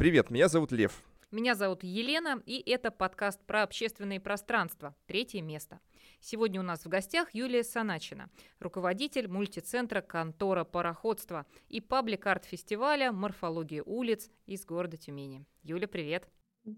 Привет, 0.00 0.30
меня 0.30 0.48
зовут 0.48 0.72
Лев. 0.72 1.02
Меня 1.30 1.54
зовут 1.54 1.82
Елена, 1.82 2.42
и 2.46 2.58
это 2.70 2.90
подкаст 2.90 3.38
про 3.44 3.62
общественные 3.62 4.18
пространства 4.18 4.96
«Третье 5.06 5.42
место». 5.42 5.78
Сегодня 6.20 6.58
у 6.58 6.62
нас 6.62 6.86
в 6.86 6.88
гостях 6.88 7.34
Юлия 7.34 7.62
Саначина, 7.62 8.30
руководитель 8.60 9.28
мультицентра 9.28 10.00
«Контора 10.00 10.64
пароходства» 10.64 11.44
и 11.68 11.82
паблик-арт-фестиваля 11.82 13.12
«Морфология 13.12 13.82
улиц» 13.82 14.30
из 14.46 14.64
города 14.64 14.96
Тюмени. 14.96 15.44
Юля, 15.62 15.86
привет! 15.86 16.30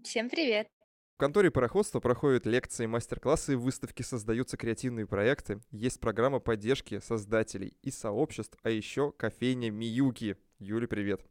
Всем 0.03 0.29
привет! 0.29 0.67
В 1.15 1.17
конторе 1.17 1.49
пароходства 1.49 2.01
проходят 2.01 2.45
лекции, 2.45 2.87
мастер-классы, 2.87 3.55
выставки, 3.55 4.01
создаются 4.01 4.57
креативные 4.57 5.07
проекты, 5.07 5.61
есть 5.71 6.01
программа 6.01 6.41
поддержки 6.41 6.99
создателей 6.99 7.77
и 7.83 7.89
сообществ, 7.89 8.57
а 8.63 8.69
еще 8.69 9.13
кофейня 9.13 9.71
Миюки. 9.71 10.35
Юля, 10.59 10.89
привет! 10.89 11.21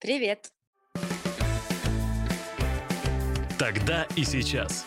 Привет! 0.00 0.50
Тогда 3.58 4.06
и 4.16 4.24
сейчас. 4.24 4.86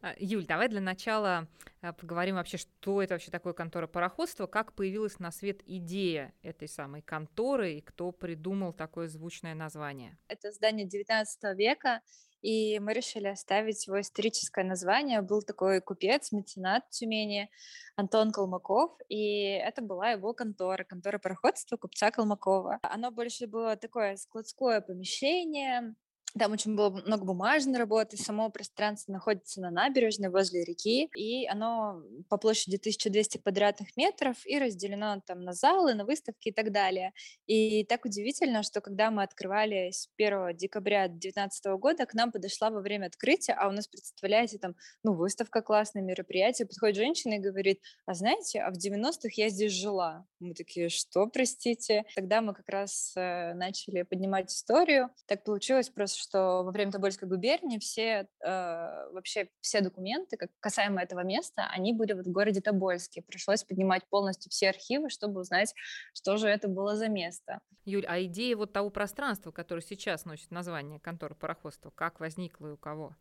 А, 0.00 0.14
Юль, 0.18 0.44
давай 0.44 0.68
для 0.68 0.80
начала 0.80 1.48
а, 1.80 1.92
поговорим 1.92 2.34
вообще, 2.34 2.58
что 2.58 3.02
это 3.02 3.14
вообще 3.14 3.30
такое 3.30 3.52
контора 3.52 3.86
пароходства, 3.86 4.46
как 4.46 4.74
появилась 4.74 5.18
на 5.18 5.30
свет 5.30 5.60
идея 5.66 6.34
этой 6.42 6.68
самой 6.68 7.02
конторы 7.02 7.74
и 7.74 7.80
кто 7.80 8.12
придумал 8.12 8.72
такое 8.72 9.08
звучное 9.08 9.54
название. 9.54 10.18
Это 10.28 10.52
здание 10.52 10.86
19 10.86 11.56
века, 11.56 12.00
и 12.42 12.80
мы 12.80 12.92
решили 12.92 13.28
оставить 13.28 13.86
его 13.86 14.00
историческое 14.00 14.64
название. 14.64 15.22
Был 15.22 15.42
такой 15.42 15.80
купец, 15.80 16.32
меценат 16.32 16.90
Тюмени 16.90 17.48
Антон 17.96 18.32
Колмаков, 18.32 18.98
и 19.08 19.52
это 19.52 19.80
была 19.82 20.10
его 20.10 20.34
контора, 20.34 20.84
контора 20.84 21.18
пароходства 21.18 21.76
купца 21.76 22.10
Колмакова. 22.10 22.80
Оно 22.82 23.12
больше 23.12 23.46
было 23.46 23.76
такое 23.76 24.16
складское 24.16 24.80
помещение, 24.80 25.94
там 26.38 26.52
очень 26.52 26.74
было 26.74 26.90
много 26.90 27.24
бумажной 27.24 27.78
работы, 27.78 28.16
само 28.16 28.50
пространство 28.50 29.12
находится 29.12 29.60
на 29.60 29.70
набережной 29.70 30.30
возле 30.30 30.64
реки, 30.64 31.08
и 31.16 31.46
оно 31.46 32.02
по 32.28 32.36
площади 32.36 32.76
1200 32.76 33.38
квадратных 33.38 33.96
метров 33.96 34.36
и 34.46 34.58
разделено 34.58 35.20
там 35.26 35.42
на 35.42 35.52
залы, 35.52 35.94
на 35.94 36.04
выставки 36.04 36.48
и 36.48 36.52
так 36.52 36.72
далее. 36.72 37.12
И 37.46 37.84
так 37.84 38.04
удивительно, 38.04 38.62
что 38.62 38.80
когда 38.80 39.10
мы 39.10 39.22
открывались 39.22 40.08
1 40.16 40.56
декабря 40.56 41.08
2019 41.08 41.64
года, 41.78 42.06
к 42.06 42.14
нам 42.14 42.32
подошла 42.32 42.70
во 42.70 42.80
время 42.80 43.06
открытия, 43.06 43.52
а 43.52 43.68
у 43.68 43.72
нас, 43.72 43.86
представляете, 43.86 44.58
там, 44.58 44.74
ну, 45.02 45.12
выставка 45.14 45.62
классное 45.62 46.02
мероприятие, 46.02 46.66
подходит 46.66 46.96
женщина 46.96 47.34
и 47.34 47.38
говорит, 47.38 47.80
а 48.06 48.14
знаете, 48.14 48.60
а 48.60 48.70
в 48.70 48.74
90-х 48.74 49.30
я 49.36 49.48
здесь 49.48 49.72
жила. 49.72 50.26
Мы 50.40 50.54
такие, 50.54 50.88
что, 50.88 51.26
простите? 51.26 52.04
Тогда 52.14 52.40
мы 52.40 52.54
как 52.54 52.68
раз 52.68 53.12
э, 53.16 53.54
начали 53.54 54.02
поднимать 54.02 54.50
историю. 54.50 55.10
Так 55.26 55.44
получилось 55.44 55.88
просто, 55.88 56.21
что 56.22 56.62
во 56.62 56.70
время 56.70 56.92
Тобольской 56.92 57.28
губернии 57.28 57.78
все, 57.78 58.28
э, 58.44 59.10
вообще 59.12 59.48
все 59.60 59.80
документы, 59.80 60.36
как 60.36 60.50
касаемо 60.60 61.02
этого 61.02 61.24
места, 61.24 61.68
они 61.70 61.92
были 61.92 62.12
вот 62.12 62.26
в 62.26 62.32
городе 62.32 62.60
Тобольске. 62.60 63.22
Пришлось 63.22 63.64
поднимать 63.64 64.06
полностью 64.08 64.50
все 64.50 64.70
архивы, 64.70 65.10
чтобы 65.10 65.40
узнать, 65.40 65.74
что 66.14 66.36
же 66.36 66.48
это 66.48 66.68
было 66.68 66.96
за 66.96 67.08
место. 67.08 67.60
Юль, 67.84 68.06
а 68.06 68.22
идея 68.22 68.56
вот 68.56 68.72
того 68.72 68.90
пространства, 68.90 69.50
которое 69.50 69.82
сейчас 69.82 70.24
носит 70.24 70.50
название 70.50 71.00
конторы 71.00 71.34
пароходства, 71.34 71.90
как 71.90 72.20
возникла 72.20 72.68
и 72.68 72.70
у 72.70 72.76
кого? 72.76 73.16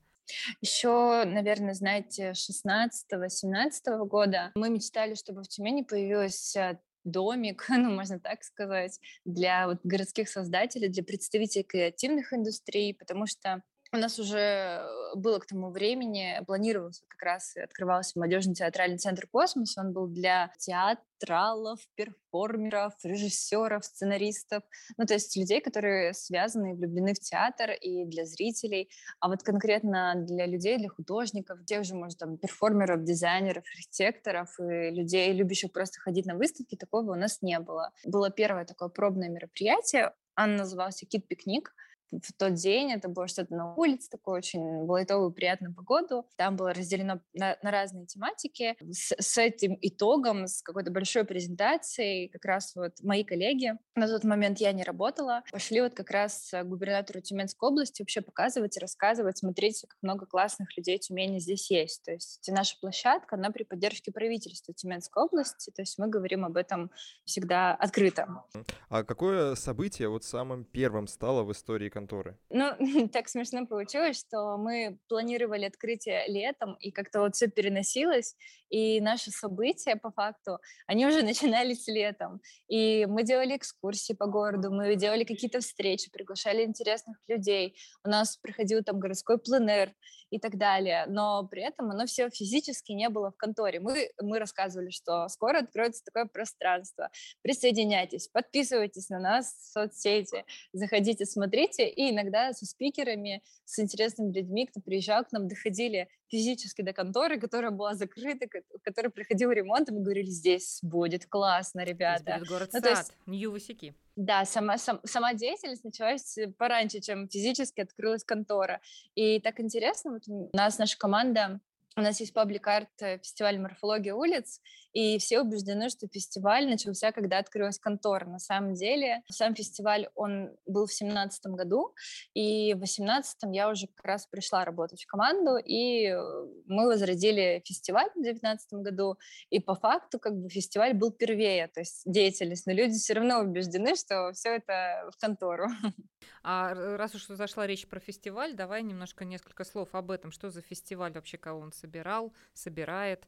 Еще, 0.62 1.24
наверное, 1.26 1.74
знаете, 1.74 2.32
16-17 2.32 4.06
года 4.06 4.52
мы 4.56 4.70
мечтали, 4.70 5.16
чтобы 5.16 5.44
в 5.44 5.48
Тюмени 5.48 5.84
появилась 5.84 6.56
э, 6.56 6.80
домик, 7.04 7.66
ну, 7.70 7.92
можно 7.92 8.20
так 8.20 8.44
сказать, 8.44 9.00
для 9.26 9.68
вот 9.68 9.80
городских 9.84 10.30
создателей, 10.30 10.90
для 10.90 11.04
представителей 11.04 11.64
креативных 11.64 12.34
индустрий, 12.34 12.94
потому 12.94 13.26
что 13.28 13.64
у 13.94 13.98
нас 13.98 14.20
уже 14.20 14.82
было 15.16 15.40
к 15.40 15.46
тому 15.46 15.70
времени, 15.70 16.42
планировался 16.48 17.04
как 17.10 17.22
раз, 17.22 17.58
открывался 17.58 18.18
молодежный 18.18 18.56
театральный 18.56 18.98
центр 18.98 19.28
«Космос». 19.28 19.78
Он 19.78 19.92
был 19.92 20.08
для 20.08 20.54
театралов, 20.58 21.80
перформеров, 21.96 22.94
режиссеров, 23.04 23.84
сценаристов. 23.84 24.64
Ну, 24.98 25.06
то 25.06 25.14
есть 25.16 25.36
людей, 25.36 25.60
которые 25.60 26.14
связаны 26.14 26.72
и 26.72 26.74
влюблены 26.74 27.14
в 27.14 27.20
театр 27.20 27.72
и 27.72 28.06
для 28.06 28.26
зрителей. 28.26 28.90
А 29.20 29.28
вот 29.28 29.44
конкретно 29.44 30.14
для 30.16 30.46
людей, 30.46 30.78
для 30.78 30.88
художников, 30.88 31.66
тех 31.66 31.84
же, 31.84 31.94
может, 31.94 32.18
там, 32.20 32.38
перформеров, 32.38 33.04
дизайнеров, 33.04 33.66
архитекторов 33.76 34.58
и 34.60 34.90
людей, 34.92 35.34
любящих 35.34 35.74
просто 35.74 36.00
ходить 36.00 36.26
на 36.26 36.36
выставки, 36.36 36.78
такого 36.78 37.12
у 37.12 37.16
нас 37.16 37.42
не 37.42 37.60
было. 37.60 37.92
Было 38.06 38.30
первое 38.30 38.64
такое 38.64 38.88
пробное 38.88 39.28
мероприятие. 39.28 40.14
Оно 40.36 40.60
назывался 40.60 41.06
«Кит-пикник» 41.06 41.74
в 42.12 42.34
тот 42.38 42.54
день 42.56 42.92
это 42.92 43.08
было 43.08 43.28
что-то 43.28 43.56
на 43.56 43.74
улице, 43.76 44.10
такое 44.10 44.38
очень 44.38 44.62
лайтовую, 44.62 45.32
приятную 45.32 45.74
погоду. 45.74 46.26
Там 46.36 46.56
было 46.56 46.74
разделено 46.74 47.22
на, 47.34 47.58
на 47.62 47.72
разные 47.72 48.06
тематики. 48.06 48.76
С, 48.92 49.14
с 49.18 49.38
этим 49.38 49.78
итогом, 49.82 50.48
с 50.48 50.62
какой-то 50.62 50.92
большой 50.92 51.24
презентацией, 51.24 52.30
как 52.30 52.46
раз 52.46 52.76
вот 52.76 52.94
мои 53.02 53.24
коллеги, 53.24 53.74
на 53.96 54.08
тот 54.08 54.24
момент 54.24 54.60
я 54.60 54.72
не 54.74 54.84
работала, 54.84 55.44
пошли 55.52 55.82
вот 55.82 55.94
как 55.94 56.12
раз 56.12 56.52
губернатору 56.64 57.22
Тюменской 57.22 57.70
области 57.70 58.02
вообще 58.02 58.22
показывать 58.22 58.78
рассказывать, 58.78 59.38
смотрите, 59.38 59.88
как 59.88 59.98
много 60.02 60.26
классных 60.26 60.76
людей 60.78 60.98
Тюмени 61.00 61.40
здесь 61.40 61.72
есть. 61.72 62.04
То 62.04 62.12
есть 62.12 62.50
наша 62.52 62.78
площадка, 62.80 63.36
она 63.36 63.52
при 63.52 63.64
поддержке 63.64 64.12
правительства 64.12 64.74
Тюменской 64.74 65.24
области, 65.24 65.72
то 65.72 65.82
есть 65.82 65.98
мы 65.98 66.08
говорим 66.08 66.46
об 66.46 66.58
этом 66.58 66.92
всегда 67.26 67.74
открыто. 67.74 68.44
А 68.90 69.04
какое 69.04 69.56
событие 69.56 70.10
вот 70.10 70.24
самым 70.24 70.66
первым 70.66 71.08
стало 71.08 71.44
в 71.44 71.52
истории 71.52 71.90
конторы? 72.02 72.38
Ну, 72.50 72.72
так 73.14 73.30
смешно 73.30 73.66
получилось, 73.66 74.20
что 74.20 74.58
мы 74.58 74.98
планировали 75.08 75.66
открытие 75.66 76.28
летом, 76.28 76.76
и 76.80 76.92
как-то 76.92 77.22
вот 77.22 77.36
все 77.36 77.48
переносилось, 77.48 78.36
и 78.72 79.02
наши 79.02 79.32
события, 79.32 79.96
по 79.96 80.12
факту, 80.12 80.60
они 80.88 81.06
уже 81.06 81.22
начинались 81.24 81.88
летом. 81.88 82.42
И 82.68 83.06
мы 83.06 83.24
делали 83.24 83.56
экскурсии 83.56 84.14
по 84.14 84.26
городу, 84.26 84.72
мы 84.72 84.96
делали 84.96 85.24
какие-то 85.24 85.60
встречи, 85.60 86.10
приглашали 86.12 86.64
интересных 86.64 87.18
людей. 87.28 87.76
У 88.04 88.10
нас 88.10 88.38
проходил 88.38 88.84
там 88.84 89.00
городской 89.00 89.38
пленэр 89.38 89.94
и 90.32 90.40
так 90.40 90.58
далее. 90.58 91.06
Но 91.08 91.46
при 91.48 91.62
этом 91.62 91.92
оно 91.92 92.06
все 92.06 92.30
физически 92.30 92.94
не 92.94 93.10
было 93.10 93.32
в 93.32 93.38
конторе. 93.38 93.80
Мы, 93.80 94.12
мы 94.22 94.40
рассказывали, 94.40 94.90
что 94.90 95.28
скоро 95.28 95.60
откроется 95.60 96.04
такое 96.06 96.26
пространство. 96.26 97.10
Присоединяйтесь, 97.42 98.30
подписывайтесь 98.30 99.10
на 99.10 99.20
нас 99.20 99.54
в 99.54 99.72
соцсети, 99.74 100.46
заходите, 100.72 101.26
смотрите, 101.26 101.91
и 101.92 102.12
иногда 102.12 102.54
со 102.54 102.66
спикерами, 102.66 103.44
с 103.66 103.80
интересными 103.80 104.34
людьми, 104.34 104.66
кто 104.66 104.82
приезжал 104.82 105.24
к 105.24 105.32
нам, 105.32 105.48
доходили 105.48 106.08
физически 106.30 106.82
до 106.82 106.94
конторы, 106.94 107.40
которая 107.40 107.72
была 107.72 107.94
закрыта, 107.94 108.48
в 108.48 108.80
которой 108.84 109.10
приходил 109.10 109.52
ремонт, 109.52 109.90
и 109.90 109.94
мы 109.94 110.02
говорили, 110.02 110.30
здесь 110.30 110.80
будет 110.82 111.26
классно, 111.26 111.84
ребята. 111.84 112.24
Здесь 112.24 112.40
будет 112.40 112.50
город 112.50 112.70
ну, 112.74 112.90
есть, 112.90 113.14
Нью-Васики. 113.26 113.96
Да, 114.16 114.46
сама, 114.46 114.78
сам, 114.78 115.00
сама 115.04 115.34
деятельность 115.34 115.84
началась 115.84 116.38
пораньше, 116.58 117.00
чем 117.00 117.28
физически 117.28 117.82
открылась 117.82 118.24
контора. 118.24 118.82
И 119.16 119.40
так 119.40 119.60
интересно, 119.60 120.14
вот 120.14 120.28
у 120.28 120.50
нас 120.54 120.78
наша 120.78 120.98
команда 120.98 121.60
у 121.98 122.02
нас 122.02 122.22
есть 122.22 122.34
паблик-арт 122.34 122.90
э, 123.02 123.18
фестиваль 123.18 123.60
«Морфология 123.60 124.14
улиц», 124.14 124.62
и 124.94 125.18
все 125.20 125.42
убеждены, 125.42 125.90
что 125.90 126.08
фестиваль 126.08 126.68
начался, 126.68 127.12
когда 127.12 127.38
открылась 127.38 127.80
контора. 127.80 128.26
На 128.26 128.40
самом 128.40 128.74
деле, 128.74 129.22
сам 129.30 129.56
фестиваль, 129.56 130.10
он 130.16 130.52
был 130.66 130.86
в 130.86 130.94
семнадцатом 130.94 131.56
году, 131.56 131.94
и 132.34 132.74
в 132.74 132.80
восемнадцатом 132.80 133.52
я 133.52 133.70
уже 133.70 133.88
как 133.88 134.06
раз 134.06 134.28
пришла 134.28 134.66
работать 134.66 135.04
в 135.04 135.08
команду, 135.08 135.58
и 135.58 136.08
э, 136.08 136.20
мы 136.66 136.88
возродили 136.88 137.62
фестиваль 137.66 138.10
в 138.16 138.22
девятнадцатом 138.22 138.84
году, 138.84 139.18
и 139.50 139.60
по 139.60 139.76
факту 139.76 140.20
как 140.20 140.36
бы 140.36 140.50
фестиваль 140.50 140.94
был 140.94 141.12
первее, 141.12 141.68
то 141.68 141.80
есть 141.80 142.02
деятельность, 142.06 142.66
но 142.66 142.74
люди 142.74 142.98
все 142.98 143.14
равно 143.14 143.40
убеждены, 143.40 143.96
что 143.96 144.32
все 144.34 144.56
это 144.56 145.10
в 145.12 145.18
контору. 145.20 145.68
А 146.44 146.74
раз 146.74 147.16
уж 147.16 147.26
зашла 147.28 147.68
речь 147.68 147.88
про 147.88 148.00
фестиваль, 148.00 148.56
давай 148.56 148.84
немножко 148.84 149.26
несколько 149.26 149.64
слов 149.64 149.94
об 149.94 150.12
этом. 150.12 150.32
Что 150.32 150.50
за 150.50 150.62
фестиваль 150.62 151.14
вообще, 151.14 151.38
кого 151.38 151.60
он 151.60 151.72
собирал, 151.72 152.34
собирает, 152.54 153.28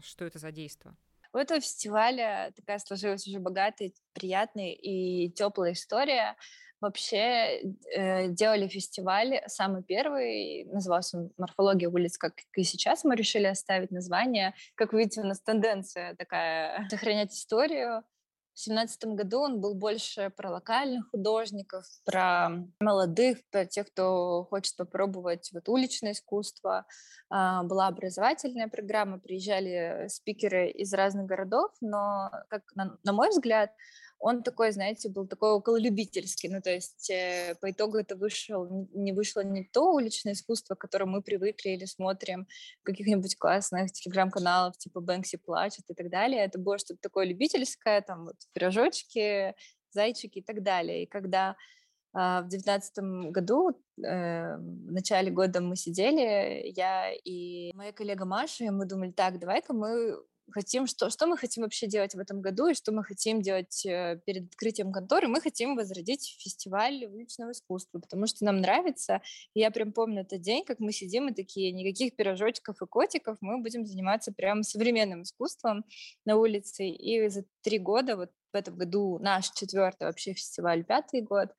что 0.00 0.24
это 0.24 0.38
за 0.38 0.52
действо? 0.52 0.96
У 1.32 1.36
этого 1.36 1.60
фестиваля 1.60 2.52
такая 2.54 2.78
сложилась 2.78 3.26
уже 3.26 3.40
богатая, 3.40 3.92
приятная 4.12 4.72
и 4.72 5.30
теплая 5.30 5.72
история. 5.72 6.36
Вообще 6.80 7.74
э, 7.96 8.28
делали 8.28 8.68
фестиваль 8.68 9.40
самый 9.46 9.82
первый, 9.82 10.64
назывался 10.66 11.30
«Морфология 11.36 11.88
улиц», 11.88 12.18
как 12.18 12.34
и 12.54 12.62
сейчас 12.62 13.04
мы 13.04 13.16
решили 13.16 13.46
оставить 13.46 13.90
название. 13.90 14.54
Как 14.74 14.92
вы 14.92 15.00
видите, 15.00 15.22
у 15.22 15.24
нас 15.24 15.40
тенденция 15.40 16.14
такая 16.14 16.86
сохранять 16.90 17.32
историю, 17.32 18.04
в 18.54 18.60
семнадцатом 18.60 19.16
году 19.16 19.40
он 19.40 19.60
был 19.60 19.74
больше 19.74 20.30
про 20.36 20.50
локальных 20.50 21.10
художников, 21.10 21.84
про 22.04 22.50
молодых, 22.80 23.38
про 23.50 23.66
тех, 23.66 23.88
кто 23.88 24.46
хочет 24.48 24.76
попробовать 24.76 25.50
вот 25.52 25.68
уличное 25.68 26.12
искусство. 26.12 26.86
А, 27.30 27.64
была 27.64 27.88
образовательная 27.88 28.68
программа, 28.68 29.18
приезжали 29.18 30.06
спикеры 30.08 30.70
из 30.70 30.92
разных 30.94 31.26
городов, 31.26 31.72
но, 31.80 32.30
как 32.48 32.62
на, 32.76 32.96
на 33.02 33.12
мой 33.12 33.30
взгляд, 33.30 33.70
он 34.24 34.42
такой, 34.42 34.72
знаете, 34.72 35.10
был 35.10 35.26
такой 35.26 35.50
окололюбительский, 35.50 36.48
ну, 36.48 36.62
то 36.62 36.70
есть 36.70 37.10
э, 37.10 37.56
по 37.60 37.70
итогу 37.70 37.98
это 37.98 38.16
вышел, 38.16 38.88
не 38.94 39.12
вышло 39.12 39.44
не 39.44 39.64
то 39.64 39.92
уличное 39.92 40.32
искусство, 40.32 40.74
к 40.74 40.78
которому 40.78 41.16
мы 41.16 41.22
привыкли 41.22 41.72
или 41.72 41.84
смотрим 41.84 42.48
каких-нибудь 42.84 43.36
классных 43.36 43.92
телеграм-каналов, 43.92 44.78
типа 44.78 45.02
Бэнкси 45.02 45.36
плачет 45.36 45.84
и 45.88 45.94
так 45.94 46.08
далее, 46.08 46.42
это 46.42 46.58
было 46.58 46.78
что-то 46.78 47.00
такое 47.02 47.26
любительское, 47.26 48.00
там 48.00 48.24
вот 48.24 48.36
пирожочки, 48.54 49.54
зайчики 49.90 50.38
и 50.38 50.42
так 50.42 50.62
далее, 50.62 51.02
и 51.02 51.06
когда 51.06 51.54
а, 52.14 52.40
в 52.40 52.48
девятнадцатом 52.48 53.30
году, 53.30 53.72
э, 54.02 54.56
в 54.56 54.92
начале 54.92 55.30
года 55.32 55.60
мы 55.60 55.76
сидели, 55.76 56.72
я 56.74 57.12
и 57.12 57.72
моя 57.74 57.92
коллега 57.92 58.24
Маша, 58.24 58.64
и 58.64 58.70
мы 58.70 58.86
думали, 58.86 59.10
так, 59.10 59.38
давай-ка 59.38 59.74
мы 59.74 60.16
хотим, 60.52 60.86
что, 60.86 61.10
что 61.10 61.26
мы 61.26 61.36
хотим 61.36 61.62
вообще 61.62 61.86
делать 61.86 62.14
в 62.14 62.18
этом 62.18 62.40
году 62.40 62.68
и 62.68 62.74
что 62.74 62.92
мы 62.92 63.04
хотим 63.04 63.42
делать 63.42 63.84
э, 63.86 64.20
перед 64.24 64.46
открытием 64.46 64.92
конторы. 64.92 65.28
Мы 65.28 65.40
хотим 65.40 65.76
возродить 65.76 66.36
фестиваль 66.38 67.04
уличного 67.06 67.52
искусства, 67.52 67.98
потому 67.98 68.26
что 68.26 68.44
нам 68.44 68.60
нравится. 68.60 69.20
Я 69.54 69.70
прям 69.70 69.92
помню 69.92 70.22
этот 70.22 70.40
день, 70.40 70.64
как 70.64 70.80
мы 70.80 70.92
сидим 70.92 71.28
и 71.28 71.34
такие, 71.34 71.72
никаких 71.72 72.16
пирожочков 72.16 72.80
и 72.82 72.86
котиков, 72.86 73.38
мы 73.40 73.60
будем 73.62 73.86
заниматься 73.86 74.32
прям 74.32 74.62
современным 74.62 75.22
искусством 75.22 75.84
на 76.24 76.36
улице. 76.36 76.88
И 76.88 77.28
за 77.28 77.44
три 77.62 77.78
года, 77.78 78.16
вот 78.16 78.30
в 78.52 78.56
этом 78.56 78.76
году 78.76 79.18
наш 79.18 79.50
четвертый 79.50 80.04
вообще 80.04 80.32
фестиваль, 80.32 80.84
пятый 80.84 81.22
год, 81.22 81.50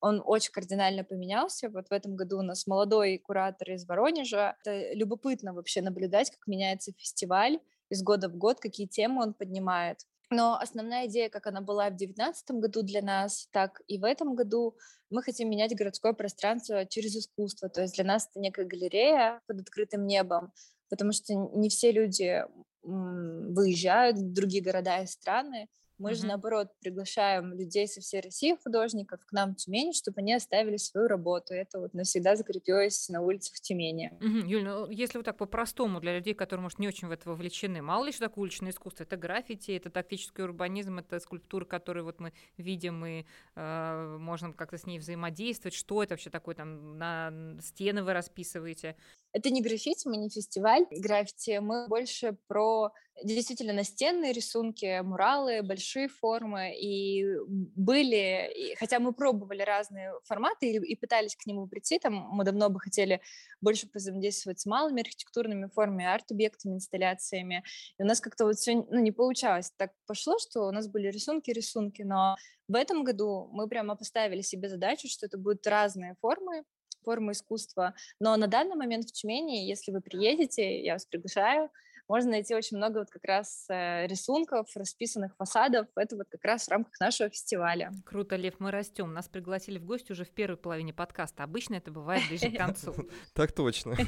он 0.00 0.22
очень 0.24 0.52
кардинально 0.52 1.02
поменялся. 1.02 1.68
Вот 1.68 1.88
в 1.88 1.92
этом 1.92 2.14
году 2.14 2.38
у 2.38 2.42
нас 2.42 2.66
молодой 2.66 3.18
куратор 3.18 3.72
из 3.72 3.86
Воронежа. 3.86 4.56
Это 4.60 4.92
любопытно 4.94 5.52
вообще 5.52 5.82
наблюдать, 5.82 6.30
как 6.30 6.46
меняется 6.46 6.92
фестиваль 6.96 7.58
из 7.90 8.02
года 8.02 8.28
в 8.28 8.36
год, 8.36 8.60
какие 8.60 8.86
темы 8.86 9.22
он 9.22 9.34
поднимает. 9.34 10.00
Но 10.30 10.58
основная 10.58 11.06
идея, 11.06 11.28
как 11.28 11.46
она 11.46 11.60
была 11.60 11.86
в 11.86 11.96
2019 11.96 12.50
году 12.52 12.82
для 12.82 13.02
нас, 13.02 13.48
так 13.52 13.82
и 13.86 13.98
в 13.98 14.04
этом 14.04 14.34
году, 14.34 14.76
мы 15.10 15.22
хотим 15.22 15.50
менять 15.50 15.76
городское 15.76 16.12
пространство 16.12 16.86
через 16.86 17.14
искусство. 17.16 17.68
То 17.68 17.82
есть 17.82 17.94
для 17.94 18.04
нас 18.04 18.28
это 18.28 18.40
некая 18.40 18.66
галерея 18.66 19.40
под 19.46 19.60
открытым 19.60 20.06
небом, 20.06 20.52
потому 20.88 21.12
что 21.12 21.34
не 21.34 21.68
все 21.68 21.92
люди 21.92 22.44
выезжают 22.82 24.18
в 24.18 24.32
другие 24.32 24.62
города 24.62 25.00
и 25.02 25.06
страны, 25.06 25.68
мы 25.98 26.10
mm-hmm. 26.10 26.14
же, 26.14 26.26
наоборот, 26.26 26.68
приглашаем 26.80 27.52
людей 27.52 27.86
со 27.86 28.00
всей 28.00 28.20
России, 28.20 28.56
художников, 28.62 29.24
к 29.24 29.32
нам 29.32 29.54
в 29.54 29.56
Тюмень, 29.56 29.92
чтобы 29.92 30.20
они 30.20 30.34
оставили 30.34 30.76
свою 30.76 31.08
работу. 31.08 31.54
Это 31.54 31.78
вот 31.78 31.94
навсегда 31.94 32.36
закрепилось 32.36 33.08
на 33.08 33.20
улицах 33.20 33.60
Тюмени. 33.60 34.12
Mm-hmm. 34.20 34.46
Юль, 34.46 34.64
ну 34.64 34.90
если 34.90 35.18
вот 35.18 35.24
так 35.24 35.36
по-простому 35.36 36.00
для 36.00 36.16
людей, 36.16 36.34
которые, 36.34 36.62
может, 36.62 36.78
не 36.78 36.88
очень 36.88 37.08
в 37.08 37.10
это 37.10 37.28
вовлечены, 37.28 37.82
мало 37.82 38.06
ли 38.06 38.12
что 38.12 38.28
такое 38.28 38.42
уличное 38.42 38.70
искусство? 38.70 39.04
Это 39.04 39.16
граффити, 39.16 39.72
это 39.72 39.90
тактический 39.90 40.44
урбанизм, 40.44 40.98
это 40.98 41.20
скульптуры, 41.20 41.66
которые 41.66 42.04
вот 42.04 42.20
мы 42.20 42.32
видим, 42.56 43.04
и 43.06 43.24
э, 43.54 44.16
можно 44.18 44.52
как-то 44.52 44.78
с 44.78 44.86
ней 44.86 44.98
взаимодействовать. 44.98 45.74
Что 45.74 46.02
это 46.02 46.14
вообще 46.14 46.30
такое? 46.30 46.54
Там 46.54 46.98
на 46.98 47.32
стены 47.60 48.02
вы 48.02 48.12
расписываете? 48.12 48.96
Это 49.34 49.50
не 49.50 49.62
граффити, 49.62 50.06
мы 50.06 50.16
не 50.16 50.30
фестиваль 50.30 50.86
граффити, 50.90 51.58
мы 51.58 51.88
больше 51.88 52.36
про 52.46 52.92
действительно 53.22 53.72
настенные 53.72 54.32
рисунки, 54.32 55.00
муралы, 55.02 55.62
большие 55.62 56.08
формы, 56.08 56.76
и 56.76 57.24
были, 57.48 58.52
и, 58.54 58.74
хотя 58.76 58.98
мы 58.98 59.12
пробовали 59.12 59.62
разные 59.62 60.12
форматы 60.24 60.70
и, 60.70 60.92
и 60.92 60.96
пытались 60.96 61.36
к 61.36 61.46
нему 61.46 61.66
прийти, 61.66 61.98
там 61.98 62.14
мы 62.14 62.44
давно 62.44 62.70
бы 62.70 62.78
хотели 62.80 63.20
больше 63.60 63.88
взаимодействовать 63.92 64.60
с 64.60 64.66
малыми 64.66 65.02
архитектурными 65.02 65.68
формами, 65.68 66.06
арт-объектами, 66.06 66.74
инсталляциями, 66.74 67.64
и 67.98 68.02
у 68.02 68.06
нас 68.06 68.20
как-то 68.20 68.44
вот 68.44 68.56
все 68.56 68.74
ну, 68.74 69.00
не 69.00 69.12
получалось. 69.12 69.72
Так 69.76 69.92
пошло, 70.06 70.38
что 70.38 70.68
у 70.68 70.70
нас 70.70 70.88
были 70.88 71.08
рисунки-рисунки, 71.08 72.02
но 72.02 72.36
в 72.68 72.74
этом 72.76 73.02
году 73.04 73.48
мы 73.52 73.68
прямо 73.68 73.96
поставили 73.96 74.42
себе 74.42 74.68
задачу, 74.68 75.08
что 75.08 75.26
это 75.26 75.38
будут 75.38 75.66
разные 75.66 76.14
формы, 76.20 76.64
формы 77.04 77.32
искусства. 77.32 77.94
Но 78.18 78.36
на 78.36 78.46
данный 78.46 78.76
момент 78.76 79.04
в 79.04 79.12
Тюмени, 79.12 79.68
если 79.68 79.92
вы 79.92 80.00
приедете, 80.00 80.82
я 80.82 80.94
вас 80.94 81.06
приглашаю, 81.06 81.70
можно 82.06 82.32
найти 82.32 82.54
очень 82.54 82.76
много 82.76 82.98
вот 82.98 83.10
как 83.10 83.24
раз 83.24 83.66
э, 83.70 84.06
рисунков, 84.06 84.68
расписанных 84.74 85.34
фасадов. 85.36 85.86
Это 85.96 86.16
вот 86.16 86.26
как 86.28 86.44
раз 86.44 86.66
в 86.66 86.70
рамках 86.70 87.00
нашего 87.00 87.30
фестиваля. 87.30 87.92
Круто, 88.04 88.36
Лев, 88.36 88.56
мы 88.58 88.70
растем. 88.70 89.14
Нас 89.14 89.28
пригласили 89.28 89.78
в 89.78 89.86
гости 89.86 90.12
уже 90.12 90.24
в 90.24 90.30
первой 90.30 90.58
половине 90.58 90.92
подкаста. 90.92 91.44
Обычно 91.44 91.76
это 91.76 91.90
бывает 91.90 92.22
ближе 92.28 92.50
к 92.50 92.56
концу. 92.58 92.94
Так 93.34 93.52
точно. 93.52 93.96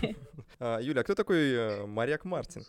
А, 0.59 0.79
Юля, 0.81 1.03
а 1.03 1.05
кто 1.05 1.15
такой 1.15 1.53
э, 1.53 1.87
Моряк 1.87 2.25
Мартин? 2.25 2.63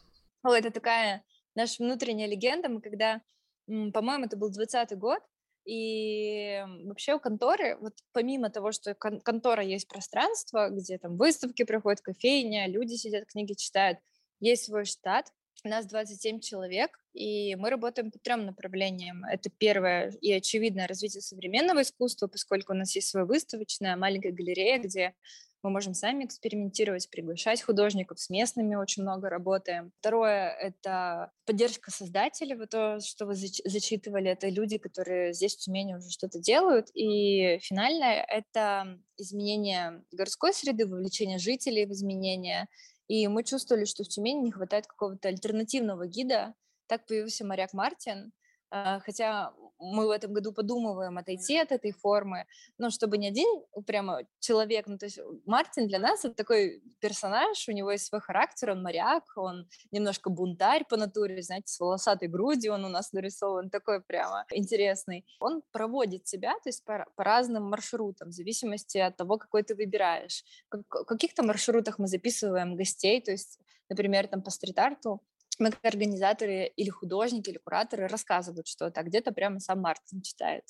О, 0.44 0.54
это 0.54 0.72
такая 0.72 1.24
наша 1.56 1.84
внутренняя 1.84 2.28
легенда. 2.28 2.70
Мы 2.70 2.82
когда, 2.82 3.22
по-моему, 3.66 4.26
это 4.26 4.36
был 4.36 4.52
20 4.52 4.98
год, 4.98 5.22
и 5.68 6.64
вообще 6.86 7.16
у 7.16 7.20
конторы, 7.20 7.78
вот 7.82 7.94
помимо 8.14 8.50
того, 8.50 8.72
что 8.72 8.96
кон- 8.96 9.20
контора 9.20 9.64
есть 9.64 9.88
пространство, 9.88 10.70
где 10.70 10.98
там 10.98 11.18
выставки 11.18 11.64
проходят, 11.64 12.02
кофейня, 12.02 12.68
люди 12.68 12.96
сидят, 12.96 13.26
книги 13.28 13.54
читают, 13.54 14.00
есть 14.40 14.66
свой 14.66 14.86
штат, 14.86 15.34
у 15.66 15.70
нас 15.70 15.86
27 15.86 16.40
человек, 16.40 16.98
и 17.14 17.56
мы 17.56 17.70
работаем 17.70 18.12
по 18.12 18.20
трем 18.20 18.46
направлениям. 18.46 19.26
Это 19.26 19.50
первое 19.50 20.12
и 20.22 20.32
очевидное 20.32 20.88
развитие 20.88 21.22
современного 21.22 21.82
искусства, 21.82 22.28
поскольку 22.28 22.74
у 22.74 22.76
нас 22.76 22.96
есть 22.96 23.10
своя 23.10 23.26
выставочная 23.26 23.98
маленькая 23.98 24.32
галерея, 24.32 24.80
где 24.80 25.16
мы 25.64 25.70
можем 25.70 25.94
сами 25.94 26.26
экспериментировать, 26.26 27.10
приглашать 27.10 27.62
художников, 27.62 28.20
с 28.20 28.30
местными 28.30 28.76
очень 28.76 29.04
много 29.04 29.30
работаем. 29.30 29.92
Второе— 30.00 30.50
это 30.62 31.32
поддержка 31.46 31.92
создателей, 31.92 32.56
вот 32.56 32.70
то, 32.70 33.00
что 33.00 33.26
вы 33.26 33.36
зачитывали, 33.36 34.30
это 34.30 34.50
люди, 34.50 34.78
которые 34.78 35.34
здесь 35.34 35.56
в 35.56 35.60
Тюмени 35.60 35.96
уже 35.96 36.10
что-то 36.10 36.40
делают. 36.40 36.90
И 36.94 37.60
финальное— 37.62 38.24
это 38.28 39.00
изменение 39.18 40.04
городской 40.12 40.54
среды, 40.54 40.86
вовлечение 40.86 41.40
жителей 41.40 41.86
в 41.86 41.92
изменения. 41.92 42.68
И 43.08 43.28
мы 43.28 43.44
чувствовали, 43.44 43.86
что 43.86 44.04
в 44.04 44.08
Тюмени 44.10 44.42
не 44.42 44.52
хватает 44.52 44.86
какого-то 44.86 45.30
альтернативного 45.30 46.08
гида. 46.08 46.54
Так 46.88 47.06
появился 47.06 47.46
моряк 47.46 47.74
Мартин, 47.74 48.32
а, 48.70 49.00
хотя 49.00 49.54
мы 49.80 50.08
в 50.08 50.12
этом 50.12 50.34
году 50.34 50.52
подумываем 50.52 51.18
отойти 51.18 51.58
от 51.58 51.72
этой 51.72 51.92
формы, 51.92 52.46
но 52.78 52.90
чтобы 52.90 53.18
не 53.18 53.28
один 53.28 53.48
прямо 53.86 54.22
человек, 54.40 54.88
ну 54.88 54.98
то 54.98 55.06
есть 55.06 55.20
Мартин 55.46 55.88
для 55.88 56.00
нас 56.00 56.26
это 56.26 56.36
такой 56.36 56.82
персонаж, 57.00 57.68
у 57.68 57.72
него 57.72 57.92
есть 57.92 58.06
свой 58.06 58.22
характер, 58.22 58.72
он 58.72 58.82
моряк, 58.82 59.24
он 59.36 59.68
немножко 59.92 60.30
бунтарь 60.30 60.86
по 60.90 60.98
натуре, 60.98 61.42
знаете, 61.42 61.72
с 61.72 61.80
волосатой 61.80 62.28
грудью 62.28 62.74
он 62.74 62.86
у 62.86 62.90
нас 62.90 63.14
нарисован, 63.14 63.70
такой 63.70 64.02
прямо 64.02 64.46
интересный. 64.52 65.26
Он 65.40 65.62
проводит 65.72 66.28
себя, 66.28 66.54
то 66.64 66.70
есть 66.70 66.84
по, 66.86 67.06
по 67.16 67.24
разным 67.24 67.64
маршрутам, 67.64 68.30
в 68.30 68.34
зависимости 68.34 68.98
от 68.98 69.16
того, 69.18 69.38
какой 69.38 69.64
ты 69.64 69.76
выбираешь. 69.76 70.44
Как, 70.70 70.82
в 70.90 71.06
каких-то 71.06 71.44
маршрутах 71.44 72.00
мы 72.00 72.08
записываем 72.08 72.76
гостей, 72.76 73.22
то 73.22 73.32
есть, 73.32 73.60
например, 73.90 74.28
там 74.28 74.42
по 74.42 74.50
стрит-арту 74.50 75.22
мы 75.60 75.72
как 75.72 75.86
организаторы 75.86 76.68
или 76.76 76.90
художники, 76.90 77.50
или 77.50 77.58
кураторы 77.58 78.08
рассказывают 78.08 78.68
что-то, 78.68 79.02
а 79.02 79.04
где-то 79.04 79.32
прямо 79.32 79.60
сам 79.60 79.82
Мартин 79.82 80.22
читает. 80.22 80.64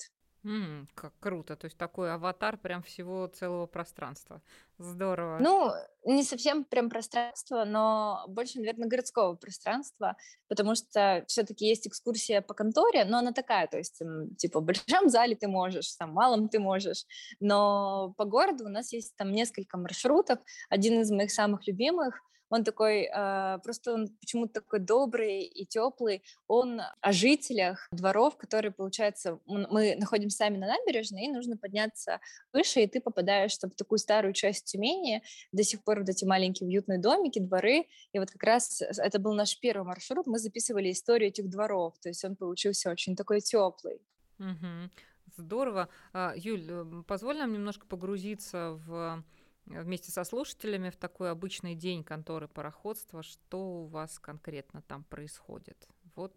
Mm, 0.44 0.86
как 0.94 1.12
круто, 1.18 1.56
то 1.56 1.64
есть 1.64 1.76
такой 1.76 2.12
аватар 2.12 2.56
прям 2.56 2.82
всего 2.82 3.26
целого 3.26 3.66
пространства. 3.66 4.40
Здорово. 4.78 5.38
Ну, 5.40 5.72
не 6.04 6.22
совсем 6.22 6.64
прям 6.64 6.88
пространство, 6.90 7.64
но 7.64 8.24
больше, 8.28 8.58
наверное, 8.60 8.88
городского 8.88 9.34
пространства, 9.34 10.16
потому 10.48 10.76
что 10.76 11.24
все-таки 11.26 11.66
есть 11.66 11.88
экскурсия 11.88 12.40
по 12.40 12.54
конторе, 12.54 13.04
но 13.04 13.18
она 13.18 13.32
такая, 13.32 13.66
то 13.66 13.78
есть, 13.78 14.00
типа, 14.38 14.60
в 14.60 14.64
большом 14.64 15.08
зале 15.08 15.34
ты 15.34 15.48
можешь, 15.48 15.92
там, 15.96 16.12
малом 16.12 16.48
ты 16.48 16.60
можешь, 16.60 17.04
но 17.40 18.14
по 18.16 18.24
городу 18.24 18.66
у 18.66 18.68
нас 18.68 18.92
есть 18.92 19.16
там 19.16 19.32
несколько 19.32 19.76
маршрутов. 19.76 20.38
Один 20.70 21.00
из 21.00 21.10
моих 21.10 21.32
самых 21.32 21.66
любимых 21.66 22.22
он 22.50 22.64
такой, 22.64 23.08
э, 23.12 23.58
просто 23.62 23.94
он 23.94 24.08
почему-то 24.20 24.54
такой 24.54 24.80
добрый 24.80 25.42
и 25.42 25.66
теплый. 25.66 26.22
Он 26.46 26.80
о 27.00 27.12
жителях 27.12 27.88
дворов, 27.92 28.36
которые, 28.36 28.72
получается, 28.72 29.38
мы 29.46 29.96
находимся 29.96 30.38
сами 30.38 30.56
на 30.56 30.66
набережной, 30.66 31.24
и 31.24 31.32
нужно 31.32 31.56
подняться 31.56 32.20
выше, 32.52 32.80
и 32.82 32.86
ты 32.86 33.00
попадаешь 33.00 33.56
в 33.56 33.70
такую 33.70 33.98
старую 33.98 34.32
часть 34.32 34.66
Тюмени, 34.66 35.22
до 35.52 35.62
сих 35.62 35.82
пор 35.82 36.00
вот 36.00 36.08
эти 36.08 36.24
маленькие 36.24 36.68
уютные 36.68 36.98
домики, 36.98 37.38
дворы, 37.38 37.86
и 38.12 38.18
вот 38.18 38.30
как 38.30 38.42
раз 38.42 38.80
это 38.80 39.18
был 39.18 39.34
наш 39.34 39.58
первый 39.58 39.84
маршрут, 39.84 40.26
мы 40.26 40.38
записывали 40.38 40.90
историю 40.90 41.28
этих 41.28 41.48
дворов, 41.48 41.94
то 42.00 42.08
есть 42.08 42.24
он 42.24 42.36
получился 42.36 42.90
очень 42.90 43.16
такой 43.16 43.40
теплый. 43.40 44.00
Угу. 44.38 44.90
Здорово. 45.36 45.88
А, 46.12 46.32
Юль, 46.36 46.66
э, 46.68 47.02
позволь 47.06 47.38
нам 47.38 47.52
немножко 47.52 47.86
погрузиться 47.86 48.80
в 48.86 49.22
вместе 49.68 50.10
со 50.10 50.24
слушателями 50.24 50.90
в 50.90 50.96
такой 50.96 51.30
обычный 51.30 51.74
день 51.74 52.04
конторы 52.04 52.48
пароходства. 52.48 53.22
Что 53.22 53.82
у 53.82 53.86
вас 53.86 54.18
конкретно 54.18 54.82
там 54.82 55.04
происходит? 55.04 55.86
Вот 56.14 56.34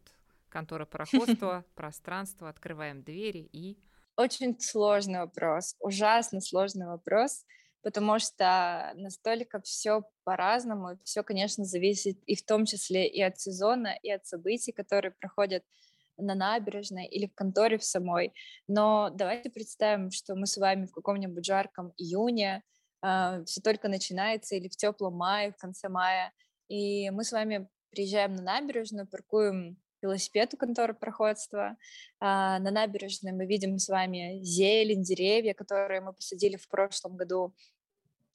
контора 0.50 0.86
пароходства, 0.86 1.66
пространство, 1.76 2.50
открываем 2.50 3.04
двери 3.04 3.50
и... 3.52 3.78
Очень 4.18 4.60
сложный 4.60 5.20
вопрос, 5.20 5.76
ужасно 5.80 6.42
сложный 6.42 6.86
вопрос, 6.86 7.46
потому 7.82 8.20
что 8.20 8.92
настолько 8.96 9.62
все 9.62 10.04
по-разному, 10.26 11.00
все, 11.04 11.24
конечно, 11.24 11.64
зависит 11.64 12.22
и 12.26 12.36
в 12.36 12.46
том 12.46 12.66
числе 12.66 13.08
и 13.08 13.22
от 13.22 13.40
сезона, 13.40 13.98
и 14.04 14.12
от 14.12 14.28
событий, 14.28 14.74
которые 14.74 15.12
проходят 15.12 15.64
на 16.18 16.36
набережной 16.36 17.08
или 17.08 17.26
в 17.26 17.34
конторе 17.34 17.78
в 17.78 17.84
самой. 17.84 18.34
Но 18.68 19.10
давайте 19.10 19.50
представим, 19.50 20.12
что 20.12 20.36
мы 20.36 20.46
с 20.46 20.58
вами 20.58 20.86
в 20.86 20.92
каком-нибудь 20.92 21.46
жарком 21.46 21.94
июне, 21.98 22.64
все 23.02 23.62
только 23.64 23.88
начинается, 23.88 24.56
или 24.56 24.68
в 24.68 24.76
теплом 24.76 25.16
мае, 25.16 25.52
в 25.52 25.58
конце 25.58 25.90
мая, 25.90 26.32
и 26.68 27.10
мы 27.10 27.24
с 27.24 27.32
вами 27.32 27.68
приезжаем 27.90 28.36
на 28.36 28.44
набережную, 28.44 29.08
паркуем 29.08 29.78
велосипед 30.02 30.54
у 30.54 30.58
конторы 30.58 30.94
проходства. 30.94 31.78
А, 32.20 32.60
на 32.60 32.72
набережной 32.72 33.32
мы 33.32 33.46
видим 33.46 33.78
с 33.78 33.90
вами 33.90 34.40
зелень, 34.42 35.04
деревья, 35.04 35.54
которые 35.54 36.02
мы 36.02 36.14
посадили 36.14 36.58
в 36.58 36.68
прошлом 36.68 37.16
году. 37.18 37.54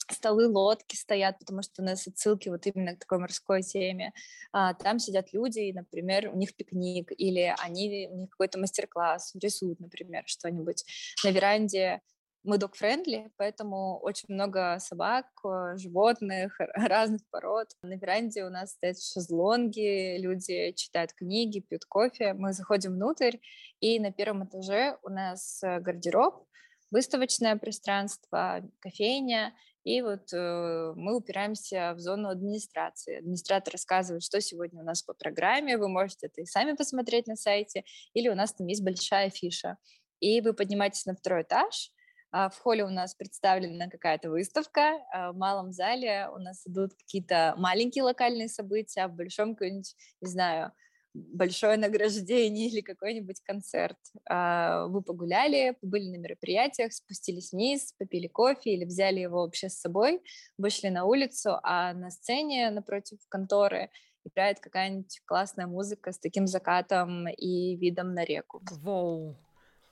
Столы, 0.08 0.46
лодки 0.48 0.94
стоят, 0.94 1.38
потому 1.40 1.62
что 1.62 1.82
у 1.82 1.84
нас 1.84 2.06
отсылки 2.06 2.48
вот 2.48 2.64
именно 2.66 2.94
к 2.94 3.00
такой 3.00 3.18
морской 3.18 3.62
теме. 3.62 4.12
А, 4.52 4.74
там 4.74 5.00
сидят 5.00 5.32
люди, 5.32 5.60
и, 5.60 5.72
например, 5.72 6.30
у 6.32 6.36
них 6.36 6.54
пикник, 6.54 7.10
или 7.16 7.52
они, 7.58 8.08
у 8.10 8.16
них 8.16 8.30
какой-то 8.30 8.58
мастер-класс, 8.58 9.34
рисуют, 9.34 9.80
например, 9.80 10.22
что-нибудь. 10.26 10.84
На 11.24 11.30
веранде 11.30 12.02
мы 12.46 12.56
dog-friendly, 12.56 13.30
поэтому 13.36 13.98
очень 13.98 14.32
много 14.32 14.78
собак, 14.78 15.26
э, 15.44 15.76
животных, 15.76 16.58
разных 16.74 17.22
пород. 17.30 17.68
На 17.82 17.94
веранде 17.94 18.44
у 18.44 18.50
нас 18.50 18.72
стоят 18.72 19.00
шезлонги, 19.02 20.18
люди 20.18 20.72
читают 20.72 21.12
книги, 21.12 21.60
пьют 21.60 21.84
кофе. 21.84 22.34
Мы 22.34 22.52
заходим 22.52 22.92
внутрь, 22.92 23.38
и 23.80 23.98
на 23.98 24.12
первом 24.12 24.46
этаже 24.46 24.96
у 25.02 25.10
нас 25.10 25.62
э, 25.62 25.80
гардероб, 25.80 26.46
выставочное 26.90 27.56
пространство, 27.56 28.62
кофейня, 28.80 29.52
и 29.82 30.02
вот 30.02 30.32
э, 30.32 30.92
мы 30.96 31.16
упираемся 31.16 31.94
в 31.94 32.00
зону 32.00 32.28
администрации. 32.28 33.18
Администратор 33.18 33.72
рассказывает, 33.72 34.22
что 34.22 34.40
сегодня 34.40 34.82
у 34.82 34.84
нас 34.84 35.02
по 35.02 35.14
программе, 35.14 35.78
вы 35.78 35.88
можете 35.88 36.26
это 36.26 36.40
и 36.40 36.44
сами 36.44 36.72
посмотреть 36.72 37.26
на 37.26 37.36
сайте, 37.36 37.84
или 38.12 38.28
у 38.28 38.34
нас 38.34 38.52
там 38.52 38.66
есть 38.66 38.82
большая 38.82 39.30
фиша. 39.30 39.78
И 40.20 40.40
вы 40.40 40.54
поднимаетесь 40.54 41.06
на 41.06 41.14
второй 41.14 41.42
этаж, 41.42 41.92
в 42.32 42.52
холле 42.60 42.84
у 42.84 42.88
нас 42.88 43.14
представлена 43.14 43.88
какая-то 43.88 44.30
выставка, 44.30 44.98
а, 45.12 45.32
в 45.32 45.36
малом 45.36 45.72
зале 45.72 46.28
у 46.34 46.38
нас 46.38 46.66
идут 46.66 46.94
какие-то 46.94 47.54
маленькие 47.56 48.04
локальные 48.04 48.48
события, 48.48 49.02
а 49.02 49.08
в 49.08 49.14
большом 49.14 49.54
какой-нибудь, 49.54 49.94
не 50.20 50.28
знаю, 50.28 50.72
большое 51.14 51.76
награждение 51.78 52.68
или 52.68 52.80
какой-нибудь 52.82 53.40
концерт. 53.40 53.96
Вы 54.28 55.02
погуляли, 55.02 55.74
побыли 55.80 56.10
на 56.10 56.16
мероприятиях, 56.20 56.92
спустились 56.92 57.52
вниз, 57.52 57.94
попили 57.98 58.26
кофе 58.26 58.74
или 58.74 58.84
взяли 58.84 59.20
его 59.20 59.42
вообще 59.42 59.68
с 59.68 59.80
собой, 59.80 60.22
вышли 60.58 60.88
на 60.88 61.04
улицу, 61.04 61.58
а 61.62 61.94
на 61.94 62.10
сцене 62.10 62.70
напротив 62.70 63.18
конторы 63.28 63.90
играет 64.24 64.60
какая-нибудь 64.60 65.22
классная 65.24 65.66
музыка 65.66 66.12
с 66.12 66.18
таким 66.18 66.46
закатом 66.46 67.28
и 67.28 67.76
видом 67.76 68.12
на 68.12 68.24
реку. 68.24 68.60
Вау! 68.82 69.36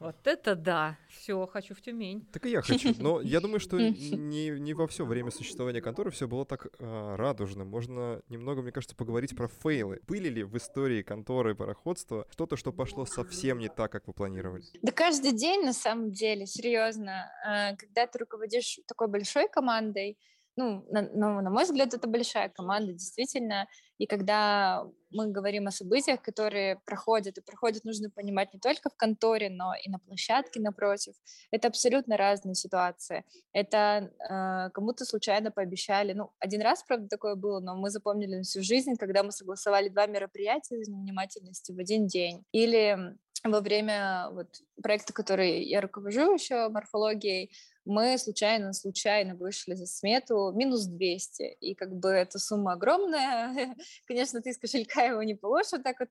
Вот 0.05 0.27
это 0.27 0.55
да! 0.55 0.99
Все, 1.09 1.47
хочу 1.47 1.75
в 1.75 1.81
Тюмень. 1.81 2.29
Так 2.31 2.45
и 2.45 2.51
я 2.51 2.61
хочу. 2.61 2.93
Но 2.99 3.23
я 3.23 3.41
думаю, 3.41 3.59
что 3.59 3.79
не, 3.79 4.51
не 4.51 4.75
во 4.75 4.87
все 4.87 5.07
время 5.07 5.31
существования 5.31 5.81
конторы 5.81 6.11
все 6.11 6.29
было 6.29 6.45
так 6.45 6.67
э, 6.67 7.15
радужно. 7.17 7.65
Можно 7.65 8.21
немного, 8.29 8.61
мне 8.61 8.71
кажется, 8.71 8.95
поговорить 8.95 9.35
про 9.35 9.49
фейлы. 9.49 10.01
Были 10.07 10.29
ли 10.29 10.45
в 10.45 10.55
истории 10.59 11.01
конторы 11.01 11.53
и 11.53 11.55
пароходства 11.55 12.27
что-то, 12.31 12.59
что 12.59 12.71
пошло 12.71 13.07
совсем 13.07 13.59
не 13.59 13.71
так, 13.71 13.93
как 13.93 14.07
вы 14.07 14.13
планировали? 14.13 14.63
Да 14.83 14.93
каждый 14.93 15.33
день, 15.33 15.65
на 15.65 15.73
самом 15.73 16.13
деле, 16.13 16.45
серьезно. 16.45 17.31
Э, 17.47 17.75
когда 17.75 18.07
ты 18.07 18.19
руководишь 18.19 18.81
такой 18.87 19.09
большой 19.09 19.49
командой, 19.49 20.19
ну, 20.57 20.87
на, 20.91 21.01
ну, 21.01 21.41
на 21.41 21.49
мой 21.49 21.65
взгляд, 21.65 21.95
это 21.95 22.07
большая 22.07 22.51
команда, 22.51 22.93
действительно. 22.93 23.67
И 23.97 24.07
когда 24.07 24.85
мы 25.15 25.31
говорим 25.31 25.67
о 25.69 25.71
событиях, 25.71 26.21
которые 26.21 26.81
проходят, 26.85 27.39
и 27.39 27.41
проходят, 27.41 27.85
нужно 27.85 28.11
понимать 28.11 28.53
не 28.53 28.61
только 28.61 28.91
в 28.91 28.97
конторе, 28.97 29.49
но 29.49 29.73
и 29.75 29.89
на 29.89 29.99
площадке 29.99 30.61
напротив. 30.61 31.15
Это 31.51 31.69
абсолютно 31.69 32.17
разные 32.17 32.55
ситуации. 32.55 33.25
Это 33.53 34.11
э, 34.19 34.71
кому-то 34.71 35.05
случайно 35.05 35.51
пообещали. 35.51 36.13
Ну, 36.13 36.31
один 36.41 36.61
раз, 36.63 36.83
правда, 36.83 37.09
такое 37.09 37.37
было, 37.37 37.61
но 37.61 37.77
мы 37.77 37.91
запомнили 37.91 38.37
на 38.37 38.43
всю 38.43 38.63
жизнь, 38.63 38.97
когда 38.99 39.23
мы 39.23 39.31
согласовали 39.33 39.89
два 39.89 40.07
мероприятия 40.07 40.81
из 40.81 40.89
внимательности 40.89 41.73
в 41.73 41.79
один 41.79 42.07
день. 42.07 42.45
Или 42.53 43.17
во 43.45 43.61
время 43.61 44.29
вот 44.33 44.49
проекта, 44.83 45.13
который 45.13 45.65
я 45.65 45.81
руковожу 45.81 46.35
еще 46.35 46.69
морфологией, 46.69 47.51
мы 47.85 48.19
случайно, 48.19 48.73
случайно 48.73 49.35
вышли 49.35 49.75
за 49.75 49.87
смету 49.87 50.53
минус 50.53 50.87
200, 50.87 51.57
и 51.61 51.75
как 51.75 51.95
бы 51.95 52.09
эта 52.11 52.39
сумма 52.39 52.73
огромная, 52.73 53.77
конечно, 54.07 54.41
ты 54.41 54.51
из 54.51 54.59
кошелька 54.59 55.03
его 55.03 55.23
не 55.23 55.35
положишь 55.35 55.73
вот 55.73 55.83
так 55.83 56.01
вот, 56.01 56.09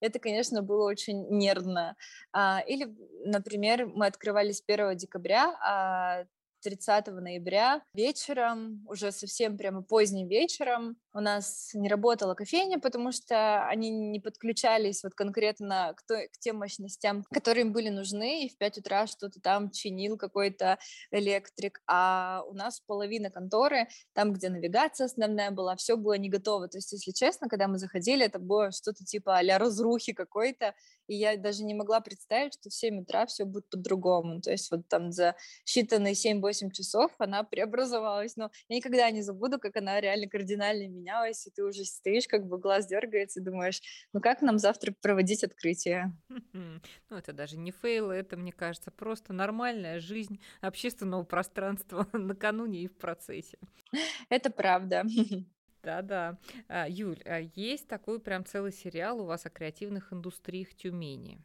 это, 0.00 0.18
конечно, 0.18 0.62
было 0.62 0.86
очень 0.86 1.26
нервно. 1.28 1.94
А, 2.32 2.60
или, 2.66 2.88
например, 3.24 3.86
мы 3.86 4.06
открывались 4.06 4.62
1 4.66 4.96
декабря, 4.96 5.54
а 5.62 6.24
30 6.60 7.06
ноября 7.08 7.82
вечером, 7.94 8.84
уже 8.88 9.12
совсем 9.12 9.56
прямо 9.56 9.82
поздним 9.82 10.28
вечером, 10.28 10.96
у 11.12 11.20
нас 11.20 11.70
не 11.74 11.88
работала 11.88 12.34
кофейня, 12.34 12.78
потому 12.78 13.12
что 13.12 13.66
они 13.66 13.90
не 13.90 14.20
подключались 14.20 15.02
вот 15.02 15.14
конкретно 15.14 15.94
к, 15.96 16.02
той, 16.06 16.28
к 16.28 16.38
тем 16.38 16.56
мощностям, 16.58 17.24
которые 17.32 17.64
им 17.64 17.72
были 17.72 17.88
нужны, 17.88 18.44
и 18.44 18.48
в 18.48 18.56
5 18.58 18.78
утра 18.78 19.06
что-то 19.06 19.40
там 19.40 19.70
чинил 19.70 20.16
какой-то 20.16 20.78
электрик, 21.10 21.82
а 21.86 22.42
у 22.48 22.54
нас 22.54 22.80
половина 22.80 23.30
конторы, 23.30 23.88
там, 24.12 24.32
где 24.32 24.50
навигация 24.50 25.06
основная 25.06 25.50
была, 25.50 25.76
все 25.76 25.96
было 25.96 26.14
не 26.14 26.28
готово. 26.28 26.68
То 26.68 26.78
есть, 26.78 26.92
если 26.92 27.12
честно, 27.12 27.48
когда 27.48 27.66
мы 27.66 27.78
заходили, 27.78 28.24
это 28.24 28.38
было 28.38 28.70
что-то 28.70 29.04
типа 29.04 29.38
а 29.38 29.58
разрухи 29.58 30.12
какой-то, 30.12 30.74
и 31.08 31.16
я 31.16 31.36
даже 31.36 31.64
не 31.64 31.74
могла 31.74 32.00
представить, 32.00 32.54
что 32.54 32.70
в 32.70 32.74
7 32.74 33.00
утра 33.00 33.26
все 33.26 33.44
будет 33.44 33.68
по-другому. 33.68 34.40
То 34.40 34.52
есть 34.52 34.70
вот 34.70 34.86
там 34.88 35.10
за 35.10 35.34
считанные 35.66 36.12
7-8 36.12 36.49
часов 36.70 37.12
она 37.18 37.44
преобразовалась. 37.44 38.36
Но 38.36 38.50
я 38.68 38.76
никогда 38.76 39.10
не 39.10 39.22
забуду, 39.22 39.58
как 39.58 39.76
она 39.76 40.00
реально 40.00 40.28
кардинально 40.28 40.88
менялась, 40.88 41.46
и 41.46 41.50
ты 41.50 41.64
уже 41.64 41.84
стоишь, 41.84 42.26
как 42.26 42.46
бы 42.46 42.58
глаз 42.58 42.86
дергается, 42.86 43.40
и 43.40 43.42
думаешь, 43.42 43.80
ну 44.12 44.20
как 44.20 44.42
нам 44.42 44.58
завтра 44.58 44.94
проводить 45.00 45.44
открытие? 45.44 46.12
Ну 46.52 47.16
это 47.16 47.32
даже 47.32 47.56
не 47.56 47.70
фейл, 47.70 48.10
это, 48.10 48.36
мне 48.36 48.52
кажется, 48.52 48.90
просто 48.90 49.32
нормальная 49.32 50.00
жизнь 50.00 50.40
общественного 50.60 51.24
пространства 51.24 52.06
накануне 52.12 52.80
и 52.80 52.88
в 52.88 52.96
процессе. 52.96 53.58
Это 54.28 54.50
правда. 54.50 55.04
Да-да. 55.82 56.38
А, 56.68 56.86
Юль, 56.88 57.22
а 57.24 57.40
есть 57.54 57.88
такой 57.88 58.20
прям 58.20 58.44
целый 58.44 58.72
сериал 58.72 59.20
у 59.20 59.24
вас 59.24 59.46
о 59.46 59.50
креативных 59.50 60.12
индустриях 60.12 60.74
Тюмени. 60.74 61.40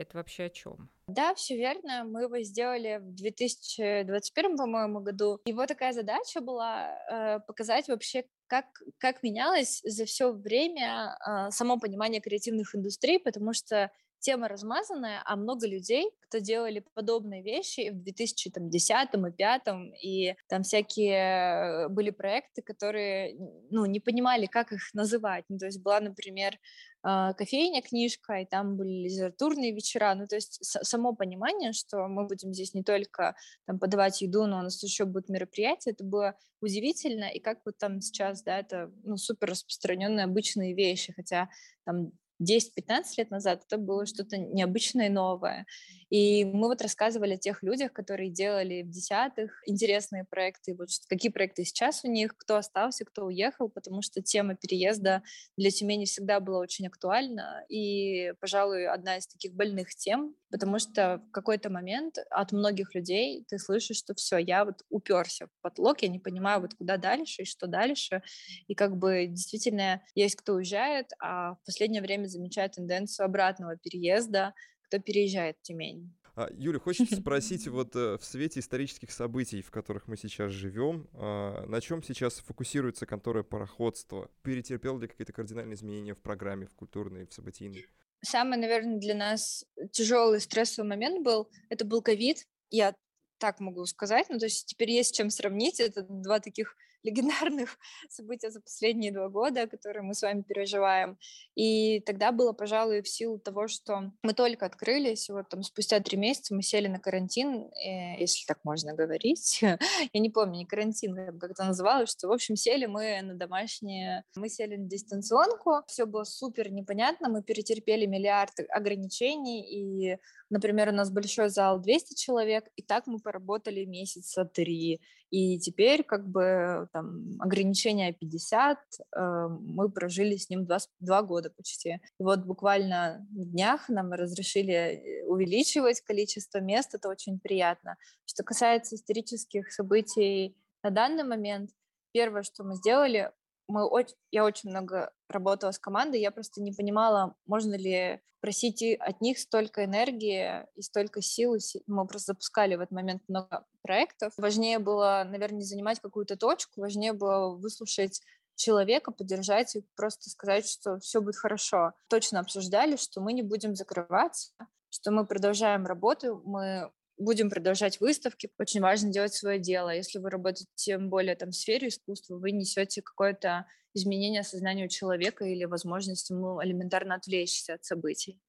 Это 0.00 0.16
вообще 0.16 0.44
о 0.44 0.48
чем? 0.48 0.88
Да, 1.08 1.34
все 1.34 1.58
верно. 1.58 2.04
Мы 2.04 2.22
его 2.22 2.40
сделали 2.40 3.00
в 3.02 3.14
2021, 3.14 4.56
по-моему, 4.56 5.00
году. 5.00 5.38
Его 5.44 5.66
такая 5.66 5.92
задача 5.92 6.40
была 6.40 6.96
э, 7.10 7.40
показать 7.40 7.86
вообще, 7.88 8.24
как, 8.46 8.64
как 8.96 9.22
менялось 9.22 9.82
за 9.84 10.06
все 10.06 10.32
время 10.32 11.18
э, 11.20 11.50
само 11.50 11.78
понимание 11.78 12.22
креативных 12.22 12.74
индустрий, 12.74 13.18
потому 13.20 13.52
что 13.52 13.90
тема 14.20 14.48
размазанная, 14.48 15.22
а 15.24 15.36
много 15.36 15.66
людей, 15.66 16.10
кто 16.20 16.38
делали 16.38 16.84
подобные 16.94 17.42
вещи 17.42 17.90
в 17.90 18.02
2010 18.02 18.56
и 18.56 18.60
2005, 18.60 19.62
и 20.02 20.34
там 20.48 20.62
всякие 20.62 21.88
были 21.88 22.10
проекты, 22.10 22.62
которые, 22.62 23.36
ну, 23.70 23.86
не 23.86 24.00
понимали, 24.00 24.46
как 24.46 24.72
их 24.72 24.94
называть. 24.94 25.44
Ну, 25.48 25.58
то 25.58 25.66
есть 25.66 25.82
была, 25.82 26.00
например, 26.00 26.58
а, 27.02 27.32
кофейня, 27.32 27.80
книжка, 27.80 28.40
и 28.40 28.46
там 28.46 28.76
были 28.76 29.08
литературные 29.08 29.72
вечера. 29.72 30.14
Ну, 30.14 30.26
то 30.26 30.36
есть 30.36 30.58
само 30.62 31.14
понимание, 31.14 31.72
что 31.72 32.06
мы 32.08 32.26
будем 32.26 32.52
здесь 32.52 32.74
не 32.74 32.82
только 32.82 33.34
там 33.66 33.78
подавать 33.78 34.20
еду, 34.20 34.46
но 34.46 34.58
у 34.58 34.62
нас 34.62 34.82
еще 34.82 35.06
будут 35.06 35.30
мероприятия, 35.30 35.90
это 35.92 36.04
было 36.04 36.36
удивительно, 36.60 37.24
и 37.24 37.40
как 37.40 37.60
вот 37.64 37.78
там 37.78 38.02
сейчас, 38.02 38.42
да, 38.42 38.58
это 38.58 38.92
ну, 39.02 39.16
супер 39.16 39.50
распространенные 39.50 40.24
обычные 40.24 40.74
вещи, 40.74 41.12
хотя 41.14 41.48
там 41.84 42.12
10-15 42.40 43.04
лет 43.18 43.30
назад 43.30 43.62
это 43.66 43.78
было 43.78 44.06
что-то 44.06 44.38
необычное 44.38 45.06
и 45.06 45.10
новое. 45.10 45.66
И 46.10 46.44
мы 46.44 46.66
вот 46.66 46.82
рассказывали 46.82 47.34
о 47.34 47.38
тех 47.38 47.62
людях, 47.62 47.92
которые 47.92 48.30
делали 48.30 48.82
в 48.82 48.90
десятых 48.90 49.62
интересные 49.66 50.24
проекты, 50.28 50.74
вот 50.74 50.88
какие 51.08 51.30
проекты 51.30 51.64
сейчас 51.64 52.04
у 52.04 52.08
них, 52.08 52.36
кто 52.36 52.56
остался, 52.56 53.04
кто 53.04 53.26
уехал, 53.26 53.68
потому 53.68 54.02
что 54.02 54.20
тема 54.20 54.56
переезда 54.56 55.22
для 55.56 55.70
Тюмени 55.70 56.06
всегда 56.06 56.40
была 56.40 56.58
очень 56.58 56.88
актуальна 56.88 57.64
и, 57.68 58.32
пожалуй, 58.40 58.88
одна 58.88 59.18
из 59.18 59.28
таких 59.28 59.54
больных 59.54 59.94
тем, 59.94 60.34
потому 60.50 60.80
что 60.80 61.22
в 61.28 61.30
какой-то 61.30 61.70
момент 61.70 62.16
от 62.30 62.50
многих 62.50 62.94
людей 62.96 63.44
ты 63.48 63.58
слышишь, 63.58 63.98
что 63.98 64.14
все, 64.14 64.38
я 64.38 64.64
вот 64.64 64.82
уперся 64.88 65.46
в 65.46 65.50
потолок, 65.62 66.02
я 66.02 66.08
не 66.08 66.18
понимаю, 66.18 66.60
вот 66.60 66.74
куда 66.74 66.96
дальше 66.96 67.42
и 67.42 67.44
что 67.44 67.68
дальше, 67.68 68.22
и 68.66 68.74
как 68.74 68.96
бы 68.96 69.26
действительно 69.28 70.02
есть 70.16 70.34
кто 70.34 70.54
уезжает, 70.54 71.12
а 71.20 71.54
в 71.54 71.64
последнее 71.64 72.02
время 72.02 72.26
замечаю 72.30 72.70
тенденцию 72.70 73.26
обратного 73.26 73.76
переезда, 73.76 74.54
кто 74.82 74.98
переезжает 74.98 75.56
в 75.58 75.62
Тюмень. 75.62 76.12
А, 76.36 76.48
Юля, 76.52 76.78
хочется 76.78 77.16
спросить, 77.20 77.68
вот 77.68 77.94
э, 77.96 78.16
в 78.16 78.24
свете 78.24 78.60
исторических 78.60 79.10
событий, 79.10 79.62
в 79.62 79.70
которых 79.70 80.08
мы 80.08 80.16
сейчас 80.16 80.52
живем, 80.52 81.08
а, 81.14 81.66
на 81.66 81.80
чем 81.80 82.02
сейчас 82.02 82.38
фокусируется 82.38 83.06
контора 83.06 83.42
пароходства? 83.42 84.30
Перетерпел 84.42 84.98
ли 84.98 85.08
какие-то 85.08 85.32
кардинальные 85.32 85.74
изменения 85.74 86.14
в 86.14 86.20
программе, 86.20 86.66
в 86.66 86.74
культурной, 86.74 87.26
в 87.26 87.32
событийной? 87.34 87.84
Самый, 88.22 88.58
наверное, 88.58 88.98
для 88.98 89.14
нас 89.14 89.64
тяжелый 89.92 90.40
стрессовый 90.40 90.88
момент 90.88 91.24
был, 91.24 91.50
это 91.68 91.84
был 91.84 92.02
ковид. 92.02 92.46
Я 92.70 92.94
так 93.38 93.60
могу 93.60 93.84
сказать. 93.86 94.26
Ну, 94.28 94.38
то 94.38 94.46
есть 94.46 94.66
теперь 94.66 94.90
есть 94.90 95.14
чем 95.14 95.30
сравнить. 95.30 95.80
Это 95.80 96.02
два 96.02 96.40
таких 96.40 96.76
легендарных 97.02 97.78
события 98.08 98.50
за 98.50 98.60
последние 98.60 99.12
два 99.12 99.28
года, 99.28 99.66
которые 99.66 100.02
мы 100.02 100.14
с 100.14 100.22
вами 100.22 100.42
переживаем. 100.42 101.18
И 101.54 102.00
тогда 102.00 102.32
было, 102.32 102.52
пожалуй, 102.52 103.02
в 103.02 103.08
силу 103.08 103.38
того, 103.38 103.68
что 103.68 104.12
мы 104.22 104.32
только 104.32 104.66
открылись, 104.66 105.28
вот 105.28 105.48
там 105.48 105.62
спустя 105.62 106.00
три 106.00 106.16
месяца 106.16 106.54
мы 106.54 106.62
сели 106.62 106.88
на 106.88 106.98
карантин, 106.98 107.70
э, 107.84 108.20
если 108.20 108.46
так 108.46 108.58
можно 108.64 108.94
говорить. 108.94 109.60
Я 110.12 110.20
не 110.20 110.30
помню, 110.30 110.58
не 110.58 110.66
карантин, 110.66 111.38
как 111.38 111.50
это 111.50 111.64
называлось, 111.64 112.10
что, 112.10 112.28
в 112.28 112.32
общем, 112.32 112.56
сели 112.56 112.86
мы 112.86 113.20
на 113.22 113.34
домашние, 113.34 114.24
мы 114.36 114.48
сели 114.48 114.76
на 114.76 114.86
дистанционку, 114.86 115.82
все 115.86 116.06
было 116.06 116.24
супер 116.24 116.70
непонятно, 116.72 117.28
мы 117.28 117.42
перетерпели 117.42 118.06
миллиард 118.06 118.52
ограничений, 118.68 119.62
и, 119.62 120.18
например, 120.50 120.88
у 120.88 120.92
нас 120.92 121.10
большой 121.10 121.48
зал 121.48 121.80
200 121.80 122.14
человек, 122.14 122.64
и 122.76 122.82
так 122.82 123.06
мы 123.06 123.18
поработали 123.18 123.84
месяца 123.84 124.44
три. 124.44 125.00
И 125.30 125.58
теперь 125.60 126.02
как 126.02 126.28
бы 126.28 126.88
там 126.92 127.36
ограничение 127.38 128.12
50, 128.12 128.78
э, 128.78 129.48
мы 129.48 129.88
прожили 129.88 130.36
с 130.36 130.50
ним 130.50 130.66
два, 130.66 130.78
два 130.98 131.22
года 131.22 131.50
почти. 131.50 132.00
И 132.18 132.22
вот 132.22 132.40
буквально 132.40 133.26
в 133.30 133.44
днях 133.44 133.88
нам 133.88 134.12
разрешили 134.12 134.72
э, 134.72 135.24
увеличивать 135.26 136.00
количество 136.00 136.58
мест, 136.58 136.94
это 136.94 137.08
очень 137.08 137.38
приятно. 137.38 137.96
Что 138.24 138.42
касается 138.42 138.96
исторических 138.96 139.72
событий 139.72 140.56
на 140.82 140.90
данный 140.90 141.24
момент, 141.24 141.70
первое, 142.12 142.42
что 142.42 142.64
мы 142.64 142.74
сделали, 142.74 143.30
мы 143.70 143.86
очень, 143.86 144.16
я 144.30 144.44
очень 144.44 144.70
много 144.70 145.12
работала 145.28 145.70
с 145.70 145.78
командой, 145.78 146.20
я 146.20 146.30
просто 146.30 146.60
не 146.60 146.72
понимала, 146.72 147.34
можно 147.46 147.74
ли 147.74 148.20
просить 148.40 148.82
от 148.98 149.20
них 149.20 149.38
столько 149.38 149.84
энергии 149.84 150.66
и 150.74 150.82
столько 150.82 151.22
сил. 151.22 151.56
Мы 151.86 152.06
просто 152.06 152.32
запускали 152.32 152.74
в 152.74 152.80
этот 152.80 152.92
момент 152.92 153.22
много 153.28 153.66
проектов. 153.82 154.32
Важнее 154.36 154.78
было, 154.78 155.22
наверное, 155.26 155.58
не 155.58 155.64
занимать 155.64 156.00
какую-то 156.00 156.36
точку, 156.36 156.80
важнее 156.80 157.12
было 157.12 157.54
выслушать 157.54 158.22
человека, 158.56 159.10
поддержать 159.10 159.74
и 159.76 159.84
просто 159.96 160.30
сказать, 160.30 160.68
что 160.68 160.98
все 161.00 161.20
будет 161.20 161.36
хорошо. 161.36 161.92
Точно 162.08 162.40
обсуждали, 162.40 162.96
что 162.96 163.20
мы 163.20 163.32
не 163.32 163.42
будем 163.42 163.74
закрываться, 163.74 164.52
что 164.90 165.10
мы 165.10 165.26
продолжаем 165.26 165.86
работу, 165.86 166.42
мы 166.44 166.90
будем 167.20 167.50
продолжать 167.50 168.00
выставки. 168.00 168.50
Очень 168.58 168.80
важно 168.80 169.12
делать 169.12 169.34
свое 169.34 169.58
дело. 169.58 169.90
Если 169.90 170.18
вы 170.18 170.30
работаете 170.30 170.70
тем 170.74 171.10
более 171.10 171.36
там, 171.36 171.50
в 171.50 171.54
сфере 171.54 171.88
искусства, 171.88 172.36
вы 172.36 172.50
несете 172.50 173.02
какое-то 173.02 173.66
изменение 173.94 174.42
сознания 174.42 174.88
человека 174.88 175.44
или 175.44 175.64
возможность 175.64 176.30
ему 176.30 176.62
элементарно 176.62 177.14
отвлечься 177.14 177.74
от 177.74 177.84
событий. 177.84 178.40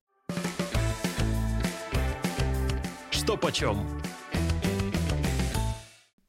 Что 3.12 3.38
почем? 3.38 4.02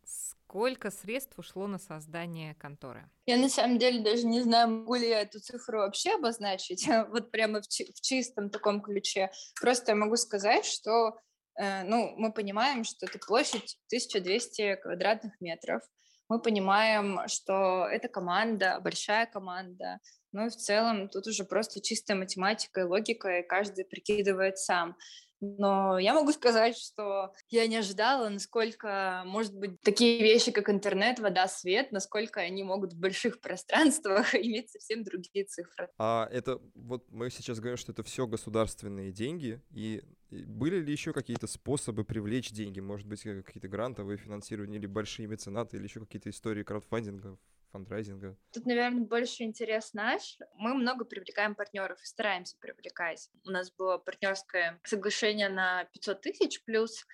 Сколько 0.04 0.90
средств 0.90 1.38
ушло 1.38 1.66
на 1.66 1.78
создание 1.78 2.54
конторы? 2.56 3.08
Я 3.24 3.38
на 3.38 3.48
самом 3.48 3.78
деле 3.78 4.02
даже 4.02 4.26
не 4.26 4.42
знаю, 4.42 4.68
могу 4.68 4.96
ли 4.96 5.08
я 5.08 5.22
эту 5.22 5.40
цифру 5.40 5.78
вообще 5.78 6.16
обозначить, 6.16 6.86
вот 7.08 7.30
прямо 7.30 7.62
в, 7.62 7.68
чи- 7.68 7.90
в 7.92 8.00
чистом 8.00 8.50
таком 8.50 8.82
ключе. 8.82 9.30
Просто 9.60 9.92
я 9.92 9.96
могу 9.96 10.16
сказать, 10.16 10.66
что 10.66 11.16
ну, 11.58 12.14
мы 12.16 12.32
понимаем, 12.32 12.84
что 12.84 13.06
это 13.06 13.18
площадь 13.18 13.78
1200 13.88 14.76
квадратных 14.76 15.40
метров. 15.40 15.82
Мы 16.28 16.40
понимаем, 16.40 17.20
что 17.28 17.86
это 17.86 18.08
команда, 18.08 18.80
большая 18.80 19.26
команда. 19.26 19.98
Ну 20.32 20.46
и 20.46 20.50
в 20.50 20.56
целом 20.56 21.08
тут 21.08 21.26
уже 21.26 21.44
просто 21.44 21.82
чистая 21.82 22.16
математика 22.16 22.80
и 22.80 22.84
логика, 22.84 23.40
и 23.40 23.46
каждый 23.46 23.84
прикидывает 23.84 24.58
сам. 24.58 24.96
Но 25.44 25.98
я 25.98 26.14
могу 26.14 26.30
сказать, 26.30 26.78
что 26.78 27.32
я 27.48 27.66
не 27.66 27.76
ожидала, 27.76 28.28
насколько, 28.28 29.24
может 29.26 29.52
быть, 29.52 29.80
такие 29.80 30.22
вещи, 30.22 30.52
как 30.52 30.70
интернет, 30.70 31.18
вода, 31.18 31.48
свет, 31.48 31.90
насколько 31.90 32.40
они 32.40 32.62
могут 32.62 32.92
в 32.92 33.00
больших 33.00 33.40
пространствах 33.40 34.34
иметь 34.36 34.70
совсем 34.70 35.02
другие 35.02 35.44
цифры. 35.44 35.88
А 35.98 36.28
это 36.30 36.60
вот 36.74 37.10
мы 37.10 37.28
сейчас 37.28 37.58
говорим, 37.58 37.76
что 37.76 37.90
это 37.90 38.04
все 38.04 38.28
государственные 38.28 39.10
деньги, 39.10 39.60
и 39.72 40.04
были 40.32 40.80
ли 40.80 40.90
еще 40.90 41.12
какие-то 41.12 41.46
способы 41.46 42.04
привлечь 42.04 42.50
деньги? 42.50 42.80
Может 42.80 43.06
быть, 43.06 43.24
э, 43.26 43.42
какие-то 43.42 43.68
грантовые 43.68 44.16
финансирования 44.16 44.78
или 44.78 44.86
большие 44.86 45.26
меценаты, 45.28 45.76
или 45.76 45.84
еще 45.84 46.00
какие-то 46.00 46.30
истории 46.30 46.62
краудфандинга 46.62 47.38
фандрайзинга? 47.70 48.36
Тут, 48.52 48.66
наверное, 48.66 49.04
больше 49.04 49.42
интерес 49.44 49.94
наш. 49.94 50.38
Мы 50.56 50.74
много 50.74 51.04
привлекаем 51.04 51.54
партнеров 51.54 52.00
и 52.02 52.06
стараемся 52.06 52.56
привлекать. 52.60 53.30
У 53.44 53.50
нас 53.50 53.70
было 53.72 53.98
партнерское 53.98 54.80
соглашение 54.84 55.48
на 55.48 55.84
500 55.92 56.20
тысяч 56.20 56.62
плюс 56.64 57.06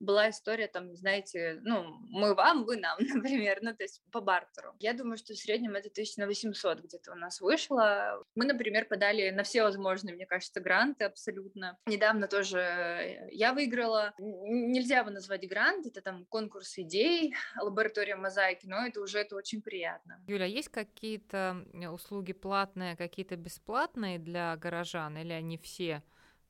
была 0.00 0.30
история, 0.30 0.66
там, 0.66 0.94
знаете, 0.96 1.60
ну, 1.62 1.84
мы 2.08 2.34
вам, 2.34 2.64
вы 2.64 2.76
нам, 2.76 2.98
например, 3.14 3.58
ну, 3.62 3.74
то 3.74 3.82
есть 3.82 4.02
по 4.10 4.20
бартеру. 4.20 4.74
Я 4.80 4.94
думаю, 4.94 5.18
что 5.18 5.34
в 5.34 5.36
среднем 5.36 5.74
это 5.74 5.90
тысяч 5.90 6.16
на 6.16 6.26
800 6.26 6.80
где-то 6.80 7.12
у 7.12 7.14
нас 7.14 7.40
вышло. 7.40 8.24
Мы, 8.34 8.46
например, 8.46 8.86
подали 8.86 9.30
на 9.30 9.42
все 9.42 9.62
возможные, 9.62 10.14
мне 10.14 10.26
кажется, 10.26 10.60
гранты 10.60 11.04
абсолютно. 11.04 11.78
Недавно 11.86 12.26
тоже 12.26 13.28
я 13.30 13.52
выиграла. 13.52 14.14
Нельзя 14.18 14.98
его 14.98 15.10
назвать 15.10 15.46
грант, 15.48 15.86
это 15.86 16.00
там 16.00 16.24
конкурс 16.26 16.78
идей, 16.78 17.34
лаборатория 17.60 18.16
мозаики, 18.16 18.66
но 18.66 18.86
это 18.86 19.00
уже 19.00 19.18
это 19.18 19.36
очень 19.36 19.60
приятно. 19.60 20.22
Юля, 20.26 20.46
есть 20.46 20.68
какие-то 20.68 21.64
э, 21.72 21.88
услуги 21.88 22.32
платные, 22.32 22.96
какие-то 22.96 23.36
бесплатные 23.36 24.18
для 24.18 24.56
горожан, 24.56 25.18
или 25.18 25.32
они 25.32 25.58
все 25.58 26.02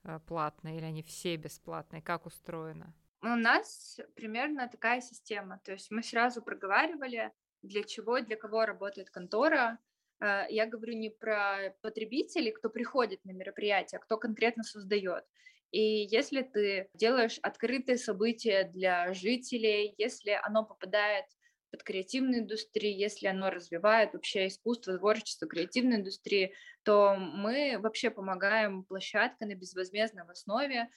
э, 0.05 0.21
платные, 0.27 0.77
или 0.77 0.85
они 0.85 1.03
все 1.03 1.37
бесплатные? 1.37 2.01
Как 2.01 2.27
устроено? 2.27 2.95
У 3.23 3.29
нас 3.29 3.99
примерно 4.15 4.69
такая 4.69 5.01
система. 5.01 5.61
То 5.65 5.73
есть 5.73 5.91
мы 5.91 6.03
сразу 6.03 6.43
проговаривали, 6.43 7.33
для 7.63 7.83
чего, 7.85 8.21
для 8.21 8.37
кого 8.37 8.65
работает 8.65 9.11
контора. 9.11 9.79
Э, 10.21 10.47
я 10.49 10.67
говорю 10.67 10.95
не 10.95 11.11
про 11.11 11.75
потребителей, 11.83 12.53
кто 12.53 12.71
приходит 12.71 13.25
на 13.25 13.33
мероприятие, 13.33 13.99
а 13.99 14.03
кто 14.03 14.17
конкретно 14.17 14.63
создает. 14.63 15.25
И 15.71 15.81
если 15.81 16.43
ты 16.43 16.89
делаешь 16.95 17.39
открытые 17.43 17.99
события 17.99 18.65
для 18.65 19.13
жителей, 19.13 19.95
если 19.99 20.39
оно 20.43 20.65
попадает 20.65 21.27
под 21.71 21.85
креативную 21.85 22.41
индустрию, 22.41 22.99
если 22.99 23.29
оно 23.29 23.51
развивает 23.51 24.15
вообще 24.15 24.49
искусство, 24.49 24.99
творчество, 24.99 25.47
креативную 25.47 26.01
индустрию, 26.01 26.51
то 26.83 27.15
мы 27.15 27.79
вообще 27.79 28.11
помогаем 28.11 28.83
площадкой 28.85 29.47
на 29.47 29.55
безвозмездной 29.55 30.25
основе 30.25 30.89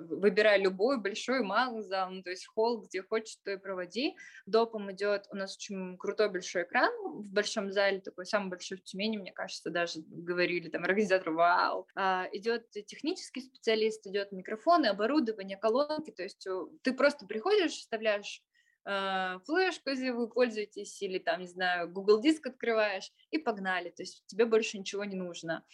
выбирай 0.00 0.60
любой, 0.60 1.00
большой, 1.00 1.42
малый 1.42 1.82
зал, 1.82 2.10
ну, 2.10 2.22
то 2.22 2.30
есть 2.30 2.46
холл, 2.46 2.82
где 2.82 3.02
хочешь, 3.02 3.36
то 3.44 3.52
и 3.52 3.56
проводи. 3.56 4.16
Допом 4.46 4.92
идет, 4.92 5.26
у 5.30 5.36
нас 5.36 5.56
очень 5.56 5.96
крутой 5.98 6.30
большой 6.30 6.62
экран 6.62 6.92
в 7.02 7.32
большом 7.32 7.72
зале, 7.72 8.00
такой 8.00 8.26
самый 8.26 8.50
большой 8.50 8.78
в 8.78 8.84
Тюмени, 8.84 9.16
мне 9.16 9.32
кажется, 9.32 9.70
даже 9.70 10.00
говорили 10.06 10.68
там 10.68 10.84
организатор, 10.84 11.30
вау. 11.30 11.86
А, 11.94 12.28
идет 12.32 12.70
технический 12.70 13.40
специалист, 13.40 14.06
идет 14.06 14.32
микрофоны, 14.32 14.86
оборудование, 14.86 15.56
колонки, 15.56 16.10
то 16.10 16.22
есть 16.22 16.46
э, 16.46 16.66
ты 16.82 16.92
просто 16.92 17.26
приходишь, 17.26 17.72
вставляешь 17.72 18.42
э, 18.42 18.45
флешку, 18.86 19.90
если 19.90 20.10
вы 20.10 20.28
пользуетесь, 20.28 21.02
или 21.02 21.18
там, 21.18 21.40
не 21.40 21.48
знаю, 21.48 21.90
Google 21.90 22.20
Диск 22.20 22.46
открываешь, 22.46 23.10
и 23.30 23.38
погнали, 23.38 23.90
то 23.90 24.02
есть 24.02 24.24
тебе 24.26 24.44
больше 24.44 24.78
ничего 24.78 25.04
не 25.04 25.16
нужно. 25.16 25.64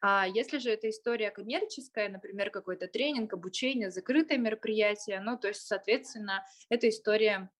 А 0.00 0.26
если 0.26 0.58
же 0.58 0.70
это 0.70 0.88
история 0.88 1.30
коммерческая, 1.30 2.08
например, 2.08 2.50
какой-то 2.50 2.88
тренинг, 2.88 3.34
обучение, 3.34 3.90
закрытое 3.90 4.38
мероприятие, 4.38 5.20
ну, 5.20 5.38
то 5.38 5.48
есть, 5.48 5.66
соответственно, 5.66 6.46
это 6.70 6.88
история 6.88 7.50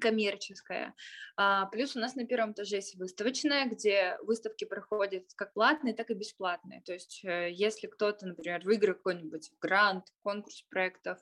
коммерческая. 0.00 0.94
А, 1.36 1.66
плюс 1.66 1.96
у 1.96 2.00
нас 2.00 2.14
на 2.14 2.26
первом 2.26 2.52
этаже 2.52 2.76
есть 2.76 2.96
выставочная, 2.96 3.66
где 3.66 4.16
выставки 4.22 4.64
проходят 4.64 5.24
как 5.36 5.52
платные, 5.52 5.94
так 5.94 6.10
и 6.10 6.14
бесплатные. 6.14 6.82
То 6.82 6.92
есть 6.92 7.24
э, 7.24 7.50
если 7.52 7.86
кто-то, 7.86 8.26
например, 8.26 8.62
выиграет 8.64 8.98
какой-нибудь 8.98 9.50
грант, 9.60 10.06
конкурс 10.22 10.62
проектов 10.70 11.18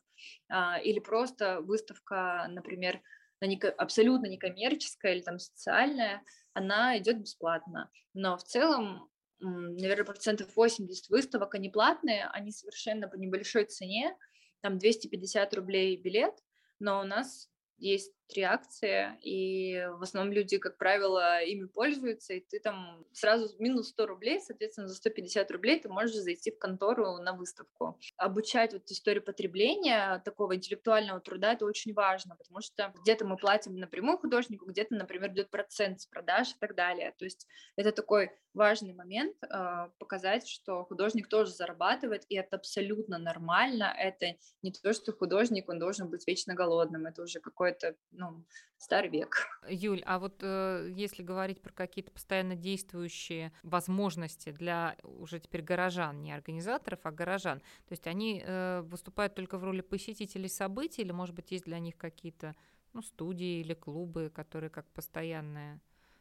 а, 0.48 0.78
или 0.78 0.98
просто 0.98 1.60
выставка, 1.60 2.46
например, 2.48 3.00
не, 3.40 3.58
абсолютно 3.58 4.26
некоммерческая 4.26 5.14
или 5.14 5.22
там 5.22 5.38
социальная, 5.38 6.22
она 6.54 6.96
идет 6.98 7.20
бесплатно. 7.20 7.90
Но 8.14 8.36
в 8.36 8.44
целом 8.44 9.08
наверное, 9.42 10.04
процентов 10.04 10.54
80 10.54 11.08
выставок, 11.08 11.54
они 11.56 11.68
платные, 11.68 12.28
они 12.32 12.52
совершенно 12.52 13.08
по 13.08 13.16
небольшой 13.16 13.64
цене, 13.64 14.16
там 14.60 14.78
250 14.78 15.54
рублей 15.54 15.96
билет, 15.96 16.34
но 16.78 17.00
у 17.00 17.04
нас 17.04 17.50
есть 17.78 18.12
три 18.32 18.42
акции, 18.42 19.18
и 19.22 19.86
в 19.98 20.02
основном 20.02 20.32
люди, 20.32 20.58
как 20.58 20.78
правило, 20.78 21.42
ими 21.42 21.66
пользуются, 21.66 22.34
и 22.34 22.40
ты 22.40 22.60
там 22.60 23.04
сразу 23.12 23.54
минус 23.58 23.90
100 23.90 24.06
рублей, 24.06 24.40
соответственно, 24.40 24.88
за 24.88 24.94
150 24.94 25.50
рублей 25.50 25.80
ты 25.80 25.88
можешь 25.88 26.16
зайти 26.16 26.50
в 26.50 26.58
контору 26.58 27.18
на 27.18 27.32
выставку. 27.32 27.98
Обучать 28.16 28.72
вот 28.72 28.90
историю 28.90 29.22
потребления 29.22 30.20
такого 30.24 30.56
интеллектуального 30.56 31.20
труда— 31.20 31.52
это 31.54 31.66
очень 31.66 31.92
важно, 31.92 32.36
потому 32.36 32.60
что 32.60 32.92
где-то 33.02 33.26
мы 33.26 33.36
платим 33.36 33.76
напрямую 33.76 34.18
художнику, 34.18 34.66
где-то, 34.66 34.94
например, 34.94 35.30
идет 35.32 35.50
процент 35.50 36.00
с 36.00 36.06
продаж 36.06 36.50
и 36.50 36.58
так 36.58 36.74
далее. 36.74 37.14
То 37.18 37.24
есть 37.24 37.46
это 37.76 37.92
такой 37.92 38.30
важный 38.54 38.92
момент 38.92 39.36
э, 39.42 39.88
показать, 39.98 40.46
что 40.48 40.84
художник 40.84 41.28
тоже 41.28 41.52
зарабатывает, 41.52 42.24
и 42.28 42.36
это 42.36 42.56
абсолютно 42.56 43.18
нормально. 43.18 43.94
Это 43.96 44.36
не 44.62 44.72
то, 44.72 44.92
что 44.92 45.12
художник, 45.12 45.68
он 45.68 45.78
должен 45.78 46.08
быть 46.08 46.26
вечно 46.26 46.54
голодным. 46.54 47.06
Это 47.06 47.22
уже 47.22 47.40
какой-то, 47.40 47.96
ну, 48.22 48.44
старый 48.78 49.10
век. 49.10 49.36
Юль, 49.68 50.02
а 50.04 50.18
вот 50.18 50.36
э, 50.42 50.90
если 50.94 51.22
говорить 51.22 51.60
про 51.60 51.72
какие-то 51.72 52.10
постоянно 52.10 52.56
действующие 52.56 53.52
возможности 53.62 54.50
для 54.50 54.96
уже 55.02 55.40
теперь 55.40 55.62
горожан, 55.62 56.22
не 56.22 56.32
организаторов, 56.32 57.00
а 57.04 57.10
горожан, 57.10 57.60
то 57.60 57.92
есть 57.92 58.06
они 58.06 58.42
э, 58.44 58.82
выступают 58.82 59.34
только 59.34 59.58
в 59.58 59.64
роли 59.64 59.80
посетителей 59.80 60.48
событий, 60.48 61.02
или, 61.02 61.12
может 61.12 61.34
быть, 61.34 61.50
есть 61.50 61.64
для 61.64 61.78
них 61.78 61.96
какие-то 61.96 62.54
ну, 62.92 63.02
студии 63.02 63.60
или 63.60 63.74
клубы, 63.74 64.30
которые 64.34 64.70
как 64.70 64.88
постоянная 64.92 65.80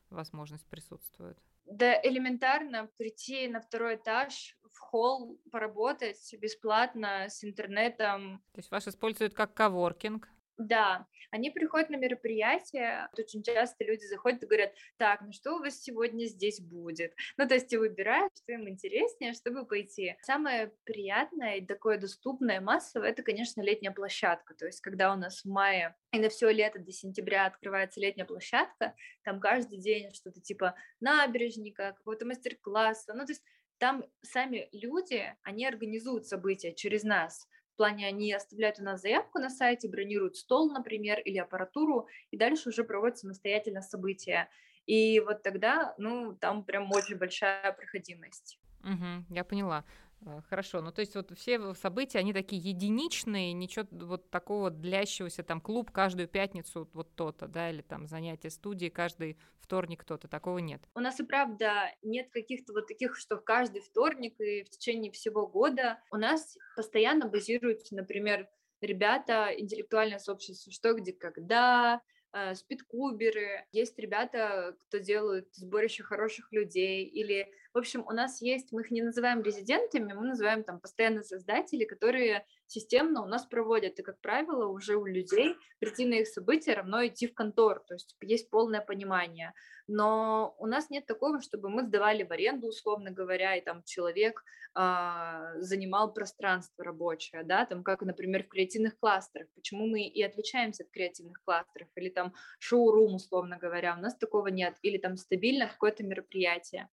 возможность 0.09 0.65
присутствуют? 0.67 1.37
Да 1.65 1.99
элементарно 2.03 2.89
прийти 2.97 3.47
на 3.47 3.61
второй 3.61 3.95
этаж 3.95 4.57
в 4.73 4.79
холл, 4.79 5.39
поработать 5.51 6.33
бесплатно 6.39 7.25
с 7.29 7.43
интернетом. 7.43 8.43
То 8.53 8.59
есть 8.59 8.71
вас 8.71 8.87
используют 8.87 9.33
как 9.33 9.53
коворкинг? 9.53 10.27
Да, 10.67 11.07
они 11.31 11.49
приходят 11.49 11.89
на 11.89 11.95
мероприятие, 11.95 13.09
очень 13.17 13.41
часто 13.41 13.83
люди 13.83 14.05
заходят 14.05 14.43
и 14.43 14.45
говорят, 14.45 14.73
так, 14.97 15.21
ну 15.21 15.31
что 15.31 15.55
у 15.55 15.59
вас 15.59 15.81
сегодня 15.81 16.25
здесь 16.25 16.59
будет? 16.59 17.13
Ну, 17.37 17.47
то 17.47 17.55
есть 17.55 17.73
и 17.73 17.77
выбирают, 17.77 18.31
что 18.37 18.51
им 18.51 18.69
интереснее, 18.69 19.33
чтобы 19.33 19.65
пойти. 19.65 20.15
Самое 20.21 20.71
приятное 20.83 21.55
и 21.55 21.65
такое 21.65 21.97
доступное 21.97 22.61
массовое, 22.61 23.09
это, 23.09 23.23
конечно, 23.23 23.61
летняя 23.61 23.91
площадка, 23.91 24.53
то 24.53 24.67
есть 24.67 24.81
когда 24.81 25.11
у 25.13 25.17
нас 25.17 25.43
в 25.43 25.49
мае 25.49 25.95
и 26.11 26.19
на 26.19 26.29
все 26.29 26.51
лето 26.51 26.77
до 26.77 26.91
сентября 26.91 27.47
открывается 27.47 27.99
летняя 27.99 28.25
площадка, 28.25 28.93
там 29.23 29.39
каждый 29.39 29.79
день 29.79 30.13
что-то 30.13 30.41
типа 30.41 30.75
набережника, 30.99 31.93
какого-то 31.97 32.25
мастер-класса, 32.25 33.13
ну, 33.15 33.25
то 33.25 33.31
есть 33.31 33.43
там 33.79 34.05
сами 34.21 34.69
люди, 34.73 35.35
они 35.41 35.65
организуют 35.65 36.27
события 36.27 36.71
через 36.71 37.01
нас, 37.03 37.47
плане 37.81 38.05
они 38.05 38.31
оставляют 38.31 38.79
у 38.79 38.83
нас 38.83 39.01
заявку 39.01 39.39
на 39.39 39.49
сайте, 39.49 39.89
бронируют 39.89 40.37
стол, 40.37 40.71
например, 40.71 41.19
или 41.19 41.39
аппаратуру, 41.39 42.07
и 42.29 42.37
дальше 42.37 42.69
уже 42.69 42.83
проводят 42.83 43.17
самостоятельно 43.17 43.81
события. 43.81 44.49
И 44.85 45.19
вот 45.19 45.41
тогда, 45.41 45.95
ну, 45.97 46.35
там 46.39 46.63
прям 46.63 46.91
очень 46.91 47.17
большая 47.17 47.71
проходимость. 47.71 48.59
Угу, 48.83 49.33
я 49.35 49.43
поняла. 49.43 49.83
Э, 50.25 50.41
хорошо, 50.49 50.81
ну 50.81 50.91
то 50.91 51.01
есть 51.01 51.15
вот 51.15 51.31
все 51.37 51.73
события, 51.73 52.19
они 52.19 52.33
такие 52.33 52.61
единичные, 52.61 53.53
ничего 53.53 53.87
вот 53.91 54.29
такого 54.29 54.69
длящегося, 54.69 55.43
там 55.43 55.61
клуб 55.61 55.91
каждую 55.91 56.27
пятницу 56.27 56.89
вот 56.93 57.15
то-то, 57.15 57.47
да, 57.47 57.69
или 57.69 57.81
там 57.81 58.07
занятия 58.07 58.49
студии 58.49 58.89
каждый 58.89 59.37
вторник 59.59 60.01
кто-то, 60.01 60.27
такого 60.27 60.59
нет. 60.59 60.81
У 60.95 60.99
нас 60.99 61.19
и 61.19 61.23
правда 61.23 61.93
нет 62.03 62.29
каких-то 62.29 62.73
вот 62.73 62.87
таких, 62.87 63.17
что 63.17 63.37
каждый 63.37 63.81
вторник 63.81 64.39
и 64.39 64.63
в 64.63 64.69
течение 64.69 65.11
всего 65.11 65.47
года 65.47 65.99
у 66.11 66.17
нас 66.17 66.57
постоянно 66.75 67.27
базируются, 67.27 67.95
например, 67.95 68.47
ребята, 68.81 69.49
интеллектуальное 69.57 70.19
сообщество 70.19 70.71
«Что, 70.71 70.93
где, 70.93 71.13
когда», 71.13 72.01
э, 72.33 72.55
спидкуберы, 72.55 73.65
есть 73.71 73.97
ребята, 73.97 74.75
кто 74.81 74.97
делают 74.97 75.53
сборище 75.55 76.03
хороших 76.03 76.51
людей, 76.51 77.05
или 77.05 77.51
в 77.73 77.77
общем, 77.77 78.03
у 78.05 78.11
нас 78.11 78.41
есть, 78.41 78.71
мы 78.71 78.81
их 78.81 78.91
не 78.91 79.01
называем 79.01 79.41
резидентами, 79.41 80.13
мы 80.13 80.25
называем 80.25 80.63
там 80.63 80.79
постоянные 80.79 81.23
создатели, 81.23 81.85
которые 81.85 82.45
системно 82.67 83.23
у 83.23 83.27
нас 83.27 83.45
проводят. 83.45 83.99
И, 83.99 84.03
как 84.03 84.19
правило, 84.19 84.67
уже 84.67 84.95
у 84.95 85.05
людей 85.05 85.55
прийти 85.79 86.05
на 86.05 86.15
их 86.15 86.27
события 86.27 86.73
равно 86.73 87.05
идти 87.05 87.27
в 87.27 87.33
контор, 87.33 87.79
то 87.87 87.93
есть 87.93 88.15
есть 88.21 88.49
полное 88.49 88.81
понимание. 88.81 89.53
Но 89.87 90.55
у 90.59 90.67
нас 90.67 90.89
нет 90.89 91.05
такого, 91.05 91.41
чтобы 91.41 91.69
мы 91.69 91.83
сдавали 91.83 92.23
в 92.23 92.31
аренду, 92.31 92.67
условно 92.67 93.11
говоря, 93.11 93.55
и 93.55 93.61
там 93.61 93.83
человек 93.83 94.43
а, 94.73 95.51
занимал 95.57 96.13
пространство 96.13 96.85
рабочее, 96.85 97.43
да, 97.43 97.65
там 97.65 97.83
как, 97.83 98.01
например, 98.01 98.43
в 98.43 98.47
креативных 98.47 98.97
кластерах. 98.97 99.47
Почему 99.53 99.85
мы 99.85 100.03
и 100.03 100.23
отличаемся 100.23 100.83
от 100.83 100.91
креативных 100.91 101.43
кластеров? 101.43 101.89
Или 101.95 102.09
там 102.09 102.33
шоу-рум, 102.59 103.15
условно 103.15 103.57
говоря, 103.57 103.95
у 103.97 104.01
нас 104.01 104.15
такого 104.15 104.47
нет. 104.47 104.75
Или 104.81 104.97
там 104.97 105.17
стабильно 105.17 105.67
какое-то 105.67 106.03
мероприятие. 106.03 106.87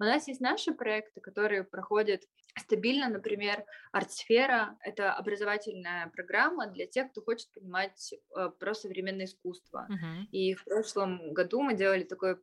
У 0.00 0.04
нас 0.04 0.28
есть 0.28 0.40
наши 0.40 0.72
проекты, 0.72 1.20
которые 1.20 1.64
проходят 1.64 2.22
стабильно, 2.56 3.08
например, 3.08 3.64
Артсфера— 3.92 4.76
это 4.82 5.12
образовательная 5.12 6.08
программа 6.08 6.66
для 6.66 6.86
тех, 6.86 7.10
кто 7.10 7.22
хочет 7.22 7.50
понимать 7.52 8.14
э, 8.36 8.50
про 8.58 8.74
современное 8.74 9.26
искусство. 9.26 9.88
Uh-huh. 9.90 10.24
И 10.30 10.54
в 10.54 10.64
прошлом 10.64 11.32
году 11.32 11.62
мы 11.62 11.74
делали 11.74 12.04
такую 12.04 12.42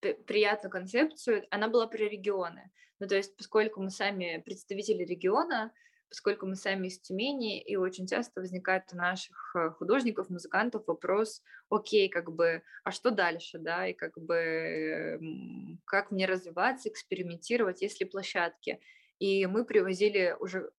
приятную 0.00 0.70
концепцию, 0.70 1.46
она 1.50 1.68
была 1.68 1.86
про 1.86 1.98
регионы. 1.98 2.70
Ну, 3.00 3.06
то 3.06 3.16
есть, 3.16 3.36
поскольку 3.36 3.80
мы 3.80 3.90
сами 3.90 4.42
представители 4.44 5.04
региона, 5.04 5.72
поскольку 6.08 6.46
мы 6.46 6.56
сами 6.56 6.88
из 6.88 6.98
Тюмени, 7.00 7.60
и 7.60 7.76
очень 7.76 8.06
часто 8.06 8.40
возникает 8.40 8.84
у 8.92 8.96
наших 8.96 9.54
э, 9.54 9.70
художников, 9.70 10.30
музыкантов 10.30 10.86
вопрос, 10.86 11.42
окей, 11.70 12.08
как 12.08 12.32
бы, 12.32 12.62
а 12.84 12.90
что 12.90 13.10
дальше, 13.10 13.58
да, 13.58 13.86
и 13.86 13.92
как 13.92 14.18
бы, 14.18 15.20
как 15.84 16.10
мне 16.10 16.26
развиваться, 16.26 16.88
экспериментировать, 16.88 17.82
если 17.82 18.04
площадки. 18.04 18.80
И 19.18 19.46
мы 19.46 19.64
привозили 19.64 20.36
уже 20.38 20.70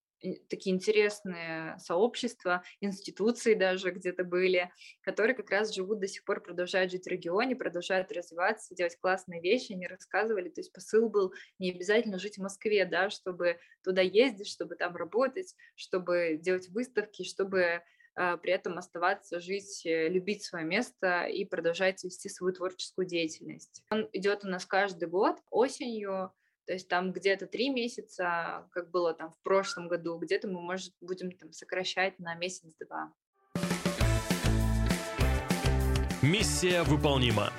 такие 0.50 0.76
интересные 0.76 1.78
сообщества, 1.80 2.64
институции 2.82 3.54
даже 3.54 3.92
где-то 3.92 4.24
были, 4.24 4.72
которые 5.02 5.36
как 5.36 5.50
раз 5.50 5.74
живут 5.74 6.00
до 6.00 6.08
сих 6.08 6.24
пор, 6.24 6.42
продолжают 6.42 6.92
жить 6.92 7.06
в 7.06 7.10
регионе, 7.10 7.56
продолжают 7.56 8.12
развиваться, 8.12 8.76
делать 8.76 8.98
классные 9.00 9.42
вещи, 9.42 9.74
они 9.74 9.88
рассказывали, 9.88 10.50
то 10.50 10.62
есть 10.62 10.74
посыл 10.74 11.10
был 11.10 11.34
не 11.58 11.72
обязательно 11.72 12.20
жить 12.20 12.38
в 12.38 12.42
Москве, 12.42 12.86
да, 12.86 13.10
чтобы 13.10 13.60
туда 13.84 14.02
ездить, 14.02 14.48
чтобы 14.48 14.76
там 14.76 14.96
работать, 14.96 15.56
чтобы 15.76 16.38
делать 16.40 16.70
выставки, 16.70 17.24
чтобы 17.24 17.82
э, 18.16 18.38
при 18.38 18.52
этом 18.52 18.78
оставаться, 18.78 19.40
жить, 19.40 19.86
э, 19.86 20.10
любить 20.10 20.44
свое 20.44 20.66
место 20.66 21.26
и 21.26 21.46
продолжать 21.46 22.04
вести 22.04 22.30
свою 22.30 22.54
творческую 22.54 23.08
деятельность. 23.08 23.84
Он 23.90 24.08
идет 24.14 24.44
у 24.44 24.48
нас 24.48 24.66
каждый 24.66 25.08
год 25.08 25.38
осенью, 25.50 26.34
то 26.70 26.74
есть 26.74 26.88
там 26.88 27.12
где-то 27.12 27.48
три 27.48 27.72
месяца, 27.72 28.70
как 28.74 28.92
было 28.92 29.16
там 29.16 29.32
в 29.32 29.42
прошлом 29.42 29.88
году, 29.88 30.20
где-то 30.20 30.48
мы, 30.48 30.62
может, 30.62 30.94
будем 31.02 31.32
там 31.32 31.52
сокращать 31.52 32.20
на 32.20 32.36
месяц-два. 32.36 33.12
Миссия 36.22 36.84
выполнима. 36.84 37.50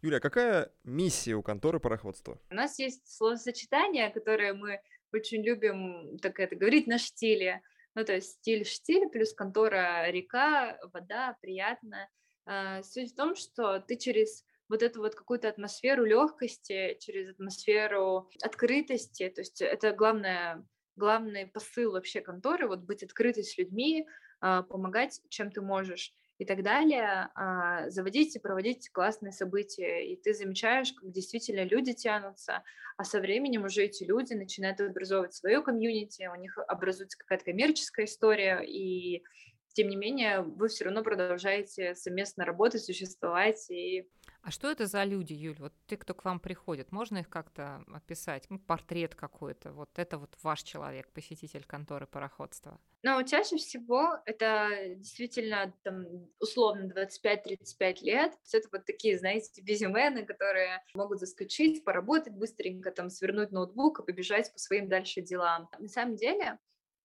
Юля, 0.00 0.18
а 0.18 0.20
какая 0.20 0.70
миссия 0.84 1.34
у 1.34 1.42
конторы 1.42 1.80
пароходства? 1.80 2.40
У 2.52 2.54
нас 2.54 2.78
есть 2.78 3.12
словосочетание, 3.12 4.10
которое 4.10 4.54
мы 4.54 4.80
очень 5.12 5.42
любим 5.42 6.20
так 6.20 6.38
это 6.38 6.54
говорить 6.54 6.86
на 6.86 6.98
штиле. 6.98 7.62
Ну, 7.96 8.04
то 8.04 8.14
есть 8.14 8.34
стиль 8.34 8.64
штиль 8.64 9.08
плюс 9.08 9.34
контора 9.34 10.08
река, 10.08 10.78
вода, 10.92 11.36
приятно. 11.40 12.08
А, 12.46 12.80
суть 12.84 13.10
в 13.10 13.16
том, 13.16 13.34
что 13.34 13.80
ты 13.80 13.96
через 13.96 14.44
вот 14.68 14.82
эту 14.82 15.00
вот 15.00 15.14
какую-то 15.14 15.48
атмосферу 15.48 16.04
легкости, 16.04 16.96
через 17.00 17.30
атмосферу 17.30 18.30
открытости. 18.42 19.28
То 19.28 19.40
есть 19.40 19.62
это 19.62 19.92
главное, 19.92 20.66
главный 20.96 21.46
посыл 21.46 21.92
вообще 21.92 22.20
конторы, 22.20 22.68
вот 22.68 22.80
быть 22.80 23.02
открытой 23.02 23.44
с 23.44 23.56
людьми, 23.58 24.06
а, 24.40 24.62
помогать, 24.62 25.20
чем 25.28 25.50
ты 25.50 25.60
можешь 25.60 26.12
и 26.38 26.44
так 26.44 26.62
далее, 26.62 27.30
а, 27.34 27.90
заводить 27.90 28.36
и 28.36 28.38
проводить 28.38 28.90
классные 28.90 29.32
события. 29.32 30.12
И 30.12 30.16
ты 30.16 30.34
замечаешь, 30.34 30.92
как 30.92 31.10
действительно 31.10 31.64
люди 31.64 31.92
тянутся, 31.92 32.62
а 32.96 33.04
со 33.04 33.20
временем 33.20 33.64
уже 33.64 33.84
эти 33.84 34.04
люди 34.04 34.34
начинают 34.34 34.80
образовывать 34.80 35.34
свое 35.34 35.62
комьюнити, 35.62 36.28
у 36.32 36.36
них 36.36 36.56
образуется 36.58 37.18
какая-то 37.18 37.46
коммерческая 37.46 38.06
история, 38.06 38.62
и 38.64 39.24
тем 39.72 39.88
не 39.88 39.96
менее 39.96 40.42
вы 40.42 40.68
все 40.68 40.84
равно 40.84 41.02
продолжаете 41.02 41.94
совместно 41.94 42.44
работать, 42.44 42.84
существовать 42.84 43.68
и 43.70 44.08
а 44.42 44.50
что 44.50 44.70
это 44.70 44.86
за 44.86 45.04
люди, 45.04 45.32
Юль? 45.32 45.56
Вот 45.58 45.72
те, 45.86 45.96
кто 45.96 46.14
к 46.14 46.24
вам 46.24 46.40
приходит, 46.40 46.92
можно 46.92 47.18
их 47.18 47.28
как-то 47.28 47.84
описать? 47.92 48.46
Ну, 48.48 48.58
портрет 48.58 49.14
какой-то. 49.14 49.72
Вот 49.72 49.90
это 49.98 50.18
вот 50.18 50.36
ваш 50.42 50.62
человек, 50.62 51.10
посетитель 51.12 51.64
конторы 51.64 52.06
пароходства. 52.06 52.80
Ну, 53.02 53.22
чаще 53.24 53.56
всего 53.58 54.18
это 54.26 54.94
действительно 54.96 55.72
там, 55.84 56.28
условно 56.40 56.92
25-35 56.92 58.02
лет. 58.02 58.32
Это 58.52 58.68
вот 58.72 58.84
такие, 58.86 59.18
знаете, 59.18 59.62
бизимены, 59.62 60.24
которые 60.24 60.82
могут 60.94 61.20
заскочить, 61.20 61.84
поработать 61.84 62.32
быстренько, 62.32 62.90
там, 62.90 63.10
свернуть 63.10 63.52
ноутбук 63.52 64.00
и 64.00 64.04
побежать 64.04 64.52
по 64.52 64.58
своим 64.58 64.88
дальше 64.88 65.20
делам. 65.20 65.68
На 65.78 65.88
самом 65.88 66.16
деле, 66.16 66.58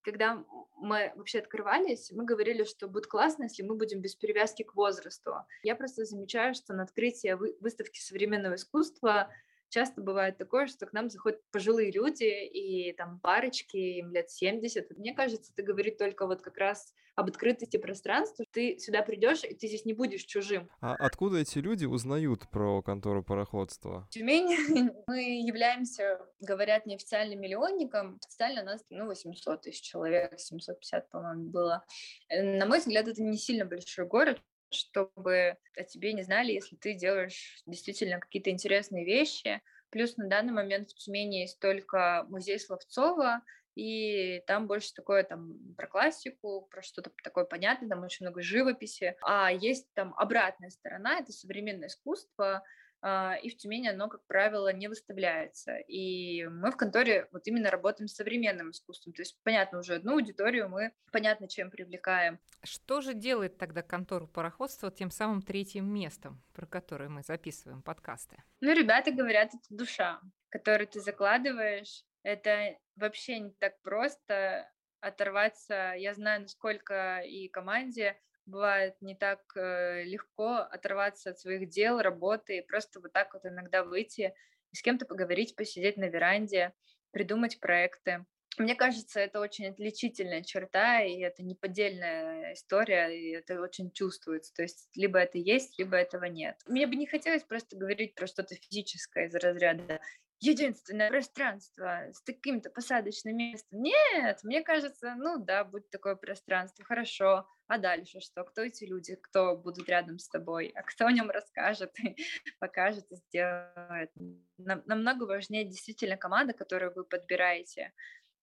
когда 0.04 0.44
мы 0.78 1.12
вообще 1.16 1.40
открывались, 1.40 2.12
мы 2.12 2.26
говорили, 2.26 2.64
что 2.64 2.88
будет 2.88 3.08
классно, 3.08 3.44
если 3.44 3.64
мы 3.64 3.76
будем 3.76 4.02
без 4.02 4.16
привязки 4.16 4.64
к 4.64 4.76
возрасту. 4.76 5.34
Я 5.64 5.76
просто 5.76 6.06
замечаю, 6.06 6.54
что 6.54 6.74
на 6.74 6.84
открытие 6.84 7.36
выставки 7.36 8.00
современного 8.00 8.56
искусства 8.56 9.30
часто 9.74 10.02
бывает 10.02 10.38
такое, 10.38 10.68
что 10.68 10.86
к 10.86 10.94
нам 10.94 11.10
заходят 11.10 11.42
пожилые 11.52 11.92
люди 11.92 12.24
и 12.24 12.94
там 12.94 13.20
парочки, 13.20 13.78
им 13.78 14.12
лет 14.12 14.30
70. 14.30 14.98
Мне 14.98 15.14
кажется, 15.14 15.52
это 15.52 15.64
говорит 15.64 15.98
только 15.98 16.28
вот 16.28 16.42
как 16.42 16.58
раз 16.58 16.94
об 17.16 17.28
открытости 17.28 17.78
пространства. 17.78 18.46
Ты 18.52 18.78
сюда 18.80 19.02
придешь, 19.02 19.44
и 19.44 19.54
ты 19.54 19.68
здесь 19.68 19.86
не 19.86 19.94
будешь 19.94 20.24
чужим. 20.24 20.70
А 20.80 20.96
откуда 20.96 21.40
эти 21.40 21.58
люди 21.60 21.86
узнают 21.86 22.50
про 22.50 22.82
контору 22.82 23.24
пароходства? 23.24 24.08
В 24.10 24.14
Тюмени 24.14 24.58
мы 25.08 25.22
являемся, 25.46 26.20
говорят, 26.40 26.86
неофициальным 26.86 27.40
миллионником. 27.40 28.20
Официально 28.24 28.64
нас, 28.64 28.84
ну, 28.90 29.08
800 29.08 29.62
тысяч 29.62 29.82
человек, 29.82 30.40
750, 30.40 31.10
по-моему, 31.10 31.50
было. 31.50 31.84
Э, 32.30 32.58
на 32.58 32.66
мой 32.66 32.80
взгляд, 32.80 33.08
это 33.08 33.22
не 33.22 33.38
сильно 33.38 33.66
большой 33.66 34.06
город, 34.06 34.42
чтобы 34.74 35.58
о 35.76 35.84
тебе 35.84 36.14
не 36.14 36.24
знали, 36.24 36.52
если 36.52 36.76
ты 36.76 36.94
делаешь 36.94 37.62
действительно 37.66 38.20
какие-то 38.20 38.50
интересные 38.50 39.06
вещи. 39.06 39.62
Плюс 39.90 40.18
на 40.18 40.28
данный 40.28 40.54
момент 40.54 40.90
в 40.90 40.96
Тюмени 40.96 41.42
есть 41.42 41.60
только 41.60 42.26
музей 42.30 42.60
Словцова, 42.60 43.42
и 43.76 44.44
там 44.46 44.68
больше 44.68 44.94
такое 44.94 45.24
там 45.24 45.58
про 45.76 45.88
классику, 45.88 46.68
про 46.70 46.82
что-то 46.82 47.12
такое 47.24 47.46
понятное, 47.46 47.90
там 47.90 48.04
очень 48.04 48.26
много 48.26 48.42
живописи. 48.42 49.16
А 49.22 49.52
есть 49.52 49.92
там 49.94 50.14
обратная 50.18 50.70
сторона, 50.70 51.20
это 51.20 51.32
современное 51.32 51.88
искусство, 51.88 52.64
и 53.04 53.50
в 53.50 53.58
Тюмени 53.58 53.90
оно, 53.90 54.08
как 54.08 54.26
правило, 54.28 54.72
не 54.72 54.88
выставляется. 54.88 55.76
И 55.88 56.46
мы 56.46 56.72
в 56.72 56.78
конторе 56.78 57.28
вот 57.32 57.46
именно 57.48 57.70
работаем 57.70 58.08
с 58.08 58.16
современным 58.16 58.72
искусством. 58.72 59.14
То 59.14 59.22
есть, 59.24 59.38
понятно, 59.44 59.80
уже 59.80 59.96
одну 59.96 60.14
аудиторию 60.14 60.70
мы 60.70 60.94
понятно 61.12 61.50
чем 61.50 61.70
привлекаем. 61.70 62.40
Что 62.64 63.02
же 63.02 63.14
делает 63.14 63.58
тогда 63.58 63.82
контору 63.82 64.28
пароходства 64.28 64.90
тем 64.90 65.12
самым 65.12 65.42
третьим 65.42 65.94
местом, 65.94 66.42
про 66.54 66.66
которое 66.66 67.10
мы 67.10 67.24
записываем 67.24 67.82
подкасты? 67.82 68.42
Ну, 68.62 68.74
ребята 68.74 69.12
говорят, 69.12 69.50
это 69.50 69.66
душа, 69.70 70.22
которую 70.48 70.88
ты 70.88 71.02
закладываешь. 71.02 72.06
Это 72.24 72.78
вообще 72.96 73.40
не 73.40 73.52
так 73.52 73.82
просто 73.82 74.72
оторваться. 75.02 75.94
Я 75.98 76.14
знаю, 76.14 76.44
насколько 76.44 77.20
и 77.20 77.50
команде 77.50 78.18
бывает 78.46 78.96
не 79.02 79.16
так 79.16 79.42
э, 79.56 80.04
легко 80.04 80.58
оторваться 80.58 81.32
от 81.32 81.40
своих 81.40 81.70
дел, 81.70 82.00
работы 82.00 82.58
и 82.58 82.62
просто 82.62 83.00
вот 83.00 83.14
так 83.14 83.34
вот 83.34 83.46
иногда 83.46 83.84
выйти 83.84 84.34
и 84.72 84.76
с 84.76 84.82
кем-то 84.82 85.06
поговорить, 85.06 85.56
посидеть 85.56 85.98
на 85.98 86.10
веранде, 86.10 86.74
придумать 87.12 87.60
проекты. 87.60 88.26
Мне 88.58 88.76
кажется, 88.76 89.20
это 89.20 89.40
очень 89.40 89.68
отличительная 89.68 90.44
черта, 90.44 91.02
и 91.02 91.20
это 91.22 91.42
неподдельная 91.42 92.54
история, 92.54 93.08
и 93.10 93.32
это 93.32 93.60
очень 93.60 93.92
чувствуется. 93.92 94.54
То 94.54 94.62
есть 94.62 94.90
либо 94.96 95.18
это 95.18 95.40
есть, 95.40 95.80
либо 95.80 95.96
этого 95.98 96.26
нет. 96.26 96.58
Мне 96.68 96.86
бы 96.86 96.96
не 96.96 97.08
хотелось 97.08 97.44
просто 97.44 97.76
говорить 97.76 98.14
про 98.14 98.28
что-то 98.28 98.56
физическое 98.56 99.28
из 99.28 99.36
разряда 99.36 100.00
единственное 100.44 101.10
пространство 101.10 102.10
с 102.12 102.22
таким-то 102.22 102.70
посадочным 102.70 103.38
местом. 103.38 103.82
Нет, 103.82 104.40
мне 104.44 104.62
кажется, 104.62 105.16
ну 105.18 105.44
да, 105.44 105.64
будет 105.64 105.90
такое 105.90 106.16
пространство, 106.16 106.86
хорошо. 106.86 107.48
А 107.68 107.78
дальше 107.78 108.20
что? 108.20 108.44
Кто 108.44 108.62
эти 108.62 108.84
люди, 108.84 109.16
кто 109.16 109.56
будут 109.56 109.88
рядом 109.88 110.20
с 110.20 110.28
тобой? 110.28 110.68
А 110.76 110.84
кто 110.84 111.06
о 111.06 111.12
нем 111.12 111.30
расскажет, 111.30 111.96
покажет 112.60 113.06
и 113.12 113.16
сделает? 113.16 114.12
Нам, 114.58 114.84
намного 114.86 115.24
важнее 115.24 115.66
действительно 115.66 116.18
команда, 116.18 116.54
которую 116.54 116.94
вы 116.94 117.06
подбираете, 117.06 117.94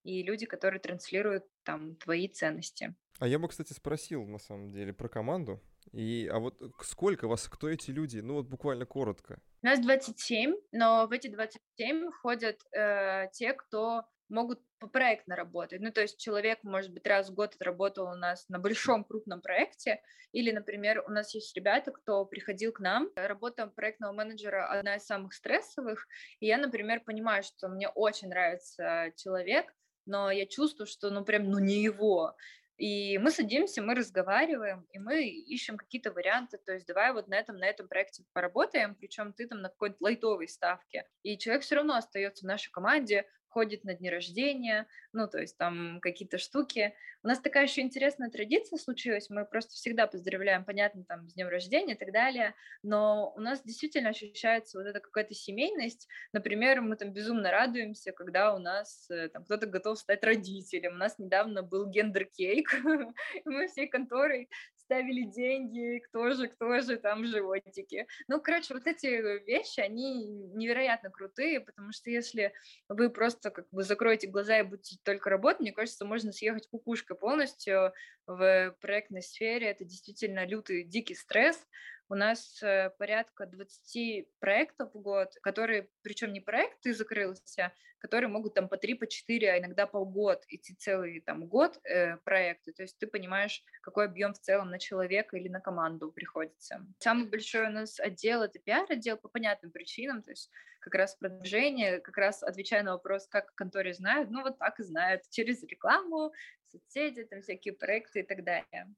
и 0.03 0.23
люди, 0.23 0.47
которые 0.47 0.81
транслируют 0.81 1.45
там 1.63 1.97
твои 1.97 2.29
ценности. 2.29 2.95
А 3.19 3.29
я 3.29 3.39
бы, 3.39 3.49
кстати, 3.49 3.75
спросил 3.75 4.25
на 4.27 4.39
самом 4.39 4.71
деле 4.71 4.95
про 4.95 5.09
команду. 5.09 5.63
И, 5.93 6.29
а 6.33 6.39
вот 6.39 6.61
сколько 6.83 7.27
вас, 7.27 7.49
кто 7.49 7.69
эти 7.69 7.91
люди? 7.91 8.19
Ну 8.19 8.35
вот 8.35 8.47
буквально 8.47 8.87
коротко. 8.87 9.41
У 9.63 9.67
нас 9.67 9.81
27, 9.81 10.55
но 10.73 11.07
в 11.07 11.13
эти 11.13 11.29
27 11.29 12.11
входят 12.11 12.61
э, 12.73 13.29
те, 13.33 13.53
кто 13.53 14.05
могут 14.31 14.61
проектно 14.93 15.37
работать. 15.37 15.81
Ну, 15.81 15.93
то 15.93 16.01
есть 16.01 16.19
человек, 16.19 16.61
может 16.63 16.93
быть, 16.93 17.07
раз 17.07 17.29
в 17.29 17.35
год 17.35 17.55
отработал 17.55 18.07
у 18.07 18.15
нас 18.15 18.49
на 18.49 18.59
большом 18.59 19.05
крупном 19.05 19.43
проекте, 19.43 20.01
или, 20.33 20.53
например, 20.53 21.05
у 21.07 21.11
нас 21.11 21.35
есть 21.35 21.55
ребята, 21.57 21.91
кто 21.91 22.25
приходил 22.25 22.73
к 22.73 22.81
нам. 22.81 23.11
Работа 23.17 23.67
проектного 23.67 24.13
менеджера 24.13 24.67
одна 24.71 24.97
из 24.97 25.05
самых 25.05 25.35
стрессовых, 25.35 26.07
и 26.39 26.47
я, 26.47 26.57
например, 26.57 27.01
понимаю, 27.01 27.43
что 27.43 27.69
мне 27.69 27.89
очень 27.89 28.29
нравится 28.29 29.13
человек, 29.17 29.75
но 30.07 30.31
я 30.31 30.47
чувствую, 30.47 30.87
что, 30.87 31.11
ну, 31.11 31.25
прям, 31.25 31.51
ну, 31.51 31.59
не 31.59 31.83
его. 31.83 32.35
И 32.81 33.19
мы 33.19 33.31
садимся, 33.31 33.83
мы 33.83 33.95
разговариваем, 33.95 34.87
и 34.95 34.99
мы 34.99 35.29
ищем 35.29 35.77
какие-то 35.77 36.13
варианты, 36.13 36.57
то 36.57 36.73
есть 36.73 36.87
давай 36.87 37.13
вот 37.13 37.29
на 37.29 37.35
этом, 37.35 37.59
на 37.59 37.67
этом 37.67 37.89
проекте 37.89 38.25
поработаем, 38.33 38.95
причем 38.95 39.35
ты 39.35 39.47
там 39.47 39.61
на 39.61 39.69
какой-то 39.69 39.97
лайтовой 40.01 40.49
ставке. 40.49 41.07
И 41.23 41.37
человек 41.37 41.63
все 41.63 41.75
равно 41.75 41.97
остается 41.97 42.47
в 42.47 42.49
нашей 42.49 42.71
команде, 42.71 43.27
ходит 43.51 43.85
на 43.85 43.95
дни 43.95 44.09
рождения, 44.09 44.87
ну, 45.13 45.29
то 45.29 45.39
есть 45.39 45.57
там 45.57 45.99
какие-то 46.01 46.39
штуки. 46.39 46.95
У 47.23 47.29
нас 47.29 47.39
такая 47.41 47.65
еще 47.65 47.83
интересная 47.83 48.31
традиция 48.31 48.79
случилась, 48.79 49.29
мы 49.29 49.45
просто 49.45 49.75
всегда 49.75 50.07
поздравляем, 50.07 50.65
понятно, 50.65 51.05
там, 51.05 51.29
с 51.29 51.35
днем 51.35 51.49
рождения 51.49 51.95
и 51.95 51.99
так 51.99 52.13
далее, 52.13 52.55
но 52.83 53.33
у 53.37 53.41
нас 53.41 53.63
действительно 53.63 54.11
ощущается 54.11 54.79
вот 54.79 54.87
эта 54.87 55.01
какая-то 55.01 55.35
семейность. 55.35 56.09
Например, 56.33 56.81
мы 56.81 56.97
там 56.97 57.13
безумно 57.13 57.51
радуемся, 57.51 58.13
когда 58.13 58.55
у 58.55 58.59
нас 58.59 59.11
э, 59.11 59.29
там 59.29 59.45
кто-то 59.45 59.67
готов 59.67 59.99
стать 59.99 60.25
родителем. 60.25 60.95
У 60.95 60.99
нас 60.99 61.19
недавно 61.19 61.63
был 61.63 61.87
гендер-кейк, 61.91 62.73
мы 63.45 63.69
всей 63.69 63.89
конторой 63.89 64.49
ставили 64.91 65.23
деньги, 65.23 66.01
кто 66.01 66.31
же, 66.33 66.49
кто 66.49 66.81
же 66.81 66.97
там 66.97 67.25
животики. 67.25 68.09
Ну, 68.27 68.41
короче, 68.41 68.75
вот 68.75 68.89
эти 68.89 69.07
вещи, 69.47 69.79
они 69.79 70.27
невероятно 70.27 71.11
крутые, 71.11 71.61
потому 71.61 71.93
что 71.93 72.11
если 72.11 72.53
вы 72.89 73.09
просто 73.09 73.51
как 73.51 73.69
бы 73.71 73.85
закроете 73.85 74.27
глаза 74.27 74.59
и 74.59 74.65
будете 74.65 74.97
только 75.05 75.31
работать, 75.31 75.61
мне 75.61 75.73
кажется, 75.73 76.05
можно 76.05 76.33
съехать 76.33 76.67
кукушкой 76.69 77.17
полностью 77.17 77.93
в 78.27 78.77
проектной 78.81 79.23
сфере. 79.23 79.69
Это 79.69 79.85
действительно 79.85 80.45
лютый, 80.45 80.83
дикий 80.83 81.15
стресс, 81.15 81.65
у 82.11 82.17
нас 82.17 82.61
э, 82.63 82.91
порядка 82.99 83.47
20 83.47 84.27
проектов 84.41 84.91
в 84.93 85.01
год, 85.01 85.33
которые, 85.43 85.89
причем 86.03 86.33
не 86.33 86.41
проекты 86.41 86.93
закрылся, 86.93 87.73
которые 88.01 88.29
могут 88.29 88.55
там 88.55 88.69
по 88.69 88.77
3, 88.77 88.95
по 88.95 89.07
4, 89.07 89.53
а 89.53 89.59
иногда 89.59 89.87
по 89.87 90.05
год 90.05 90.43
идти 90.49 90.75
целый 90.75 91.21
там 91.21 91.47
год 91.47 91.79
э, 91.85 92.17
проекты. 92.19 92.73
То 92.73 92.83
есть 92.83 92.99
ты 92.99 93.07
понимаешь, 93.07 93.63
какой 93.83 94.07
объем 94.07 94.35
в 94.35 94.41
целом 94.41 94.71
на 94.71 94.79
человека 94.81 95.37
или 95.37 95.49
на 95.49 95.61
команду 95.61 96.11
приходится. 96.11 96.85
Самый 96.99 97.29
большой 97.29 97.69
у 97.69 97.71
нас 97.71 98.01
отдел— 98.01 98.43
это 98.43 98.59
пиар-отдел 98.59 99.17
по 99.17 99.29
понятным 99.29 99.71
причинам, 99.71 100.23
то 100.23 100.31
есть 100.31 100.51
как 100.81 100.95
раз 100.95 101.15
продвижение, 101.15 102.01
как 102.01 102.17
раз 102.17 102.43
отвечая 102.43 102.83
на 102.83 102.93
вопрос, 102.93 103.29
как 103.29 103.55
конторе 103.55 103.95
знают, 103.95 104.31
ну 104.31 104.43
вот 104.43 104.59
так 104.59 104.81
и 104.81 104.83
знают, 104.83 105.23
через 105.31 105.63
рекламу, 105.63 106.33
соцсети, 106.67 107.23
там 107.25 107.43
всякие 107.43 107.75
проекты 107.75 108.21
и 108.21 108.23
так 108.25 108.43
далее. 108.43 108.89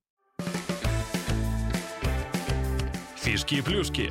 Фишки 3.22 3.54
и 3.54 3.62
плюшки. 3.62 4.10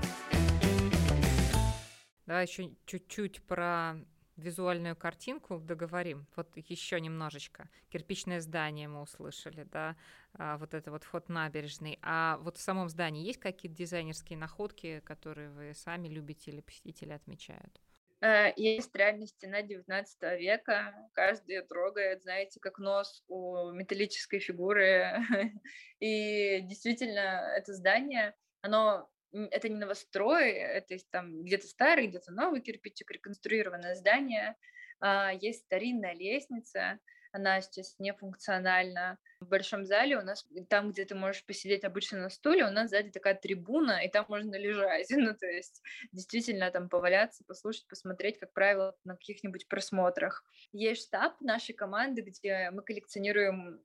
Давай 2.25 2.45
еще 2.45 2.71
чуть-чуть 2.85 3.43
про 3.43 3.95
визуальную 4.37 4.95
картинку 4.95 5.59
договорим. 5.59 6.27
Вот 6.37 6.47
еще 6.55 7.01
немножечко. 7.01 7.67
Кирпичное 7.89 8.39
здание 8.39 8.87
мы 8.87 9.01
услышали, 9.01 9.63
да, 9.63 9.97
а, 10.33 10.57
вот 10.57 10.73
это 10.73 10.91
вот 10.91 11.03
вход 11.03 11.27
набережный. 11.27 11.99
А 12.01 12.37
вот 12.37 12.55
в 12.57 12.61
самом 12.61 12.87
здании 12.87 13.25
есть 13.25 13.41
какие-то 13.41 13.77
дизайнерские 13.77 14.39
находки, 14.39 15.01
которые 15.01 15.49
вы 15.49 15.73
сами 15.73 16.07
любите 16.07 16.51
или 16.51 16.61
посетители 16.61 17.11
отмечают? 17.11 17.81
Э, 18.21 18.53
есть 18.55 18.95
реально 18.95 19.27
стена 19.27 19.61
19 19.61 20.39
века, 20.39 20.95
каждый 21.11 21.61
трогает, 21.63 22.21
знаете, 22.21 22.61
как 22.61 22.79
нос 22.79 23.25
у 23.27 23.71
металлической 23.71 24.39
фигуры. 24.39 25.17
И 25.99 26.61
действительно, 26.61 27.51
это 27.57 27.73
здание 27.73 28.33
оно 28.61 29.09
это 29.31 29.69
не 29.69 29.75
новострой, 29.75 30.51
это 30.51 30.95
там 31.09 31.43
где-то 31.43 31.67
старый, 31.67 32.07
где-то 32.07 32.31
новый 32.31 32.61
кирпичик, 32.61 33.11
реконструированное 33.11 33.95
здание. 33.95 34.55
А, 34.99 35.31
есть 35.31 35.65
старинная 35.65 36.13
лестница, 36.13 36.99
она 37.31 37.61
сейчас 37.61 37.95
не 37.97 38.13
функциональна. 38.13 39.17
В 39.39 39.47
большом 39.47 39.85
зале 39.85 40.17
у 40.17 40.21
нас, 40.21 40.45
там, 40.69 40.91
где 40.91 41.05
ты 41.05 41.15
можешь 41.15 41.45
посидеть 41.45 41.83
обычно 41.83 42.19
на 42.19 42.29
стуле, 42.29 42.65
у 42.65 42.69
нас 42.69 42.89
сзади 42.89 43.09
такая 43.09 43.35
трибуна, 43.35 44.03
и 44.03 44.09
там 44.09 44.25
можно 44.27 44.55
лежать. 44.55 45.09
Ну, 45.31 45.35
то 45.35 45.45
есть, 45.45 45.81
действительно, 46.11 46.71
там 46.71 46.89
поваляться, 46.89 47.43
послушать, 47.47 47.87
посмотреть, 47.87 48.39
как 48.39 48.53
правило, 48.53 48.95
на 49.03 49.15
каких-нибудь 49.15 49.67
просмотрах. 49.67 50.43
Есть 50.73 51.07
штаб 51.07 51.39
нашей 51.41 51.73
команды, 51.73 52.21
где 52.21 52.69
мы 52.71 52.83
коллекционируем 52.83 53.81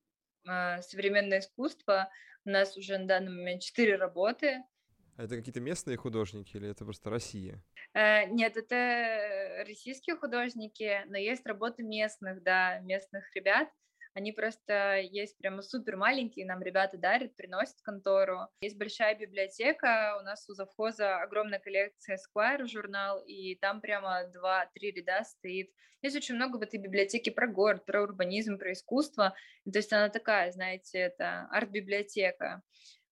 современное 0.82 1.40
искусство. 1.40 2.10
У 2.44 2.50
нас 2.50 2.76
уже 2.76 2.98
на 2.98 3.06
данный 3.06 3.32
момент 3.32 3.62
четыре 3.62 3.96
работы. 3.96 4.62
А 5.16 5.24
это 5.24 5.36
какие-то 5.36 5.60
местные 5.60 5.96
художники 5.96 6.56
или 6.56 6.68
это 6.68 6.84
просто 6.84 7.10
Россия? 7.10 7.62
Э, 7.94 8.26
нет, 8.26 8.56
это 8.56 9.64
российские 9.66 10.16
художники, 10.16 11.04
но 11.06 11.16
есть 11.16 11.46
работы 11.46 11.82
местных, 11.82 12.42
да, 12.42 12.78
местных 12.80 13.34
ребят. 13.34 13.68
Они 14.16 14.32
просто 14.32 14.96
есть 15.00 15.36
прямо 15.36 15.60
супер 15.60 15.98
маленькие, 15.98 16.46
нам 16.46 16.62
ребята 16.62 16.96
дарят, 16.96 17.36
приносят 17.36 17.76
в 17.76 17.82
контору. 17.82 18.48
Есть 18.62 18.78
большая 18.78 19.14
библиотека, 19.14 20.16
у 20.18 20.24
нас 20.24 20.48
у 20.48 20.54
завхоза 20.54 21.20
огромная 21.20 21.58
коллекция 21.58 22.16
Esquire 22.16 22.66
журнал, 22.66 23.22
и 23.26 23.56
там 23.56 23.82
прямо 23.82 24.24
два-три 24.32 24.92
ряда 24.92 25.22
стоит. 25.22 25.70
Есть 26.00 26.16
очень 26.16 26.36
много 26.36 26.56
в 26.56 26.62
этой 26.62 26.80
библиотеке 26.80 27.30
про 27.30 27.46
город, 27.46 27.84
про 27.84 28.04
урбанизм, 28.04 28.56
про 28.56 28.72
искусство. 28.72 29.34
То 29.70 29.78
есть 29.78 29.92
она 29.92 30.08
такая, 30.08 30.50
знаете, 30.50 30.96
это 30.96 31.46
арт-библиотека. 31.50 32.62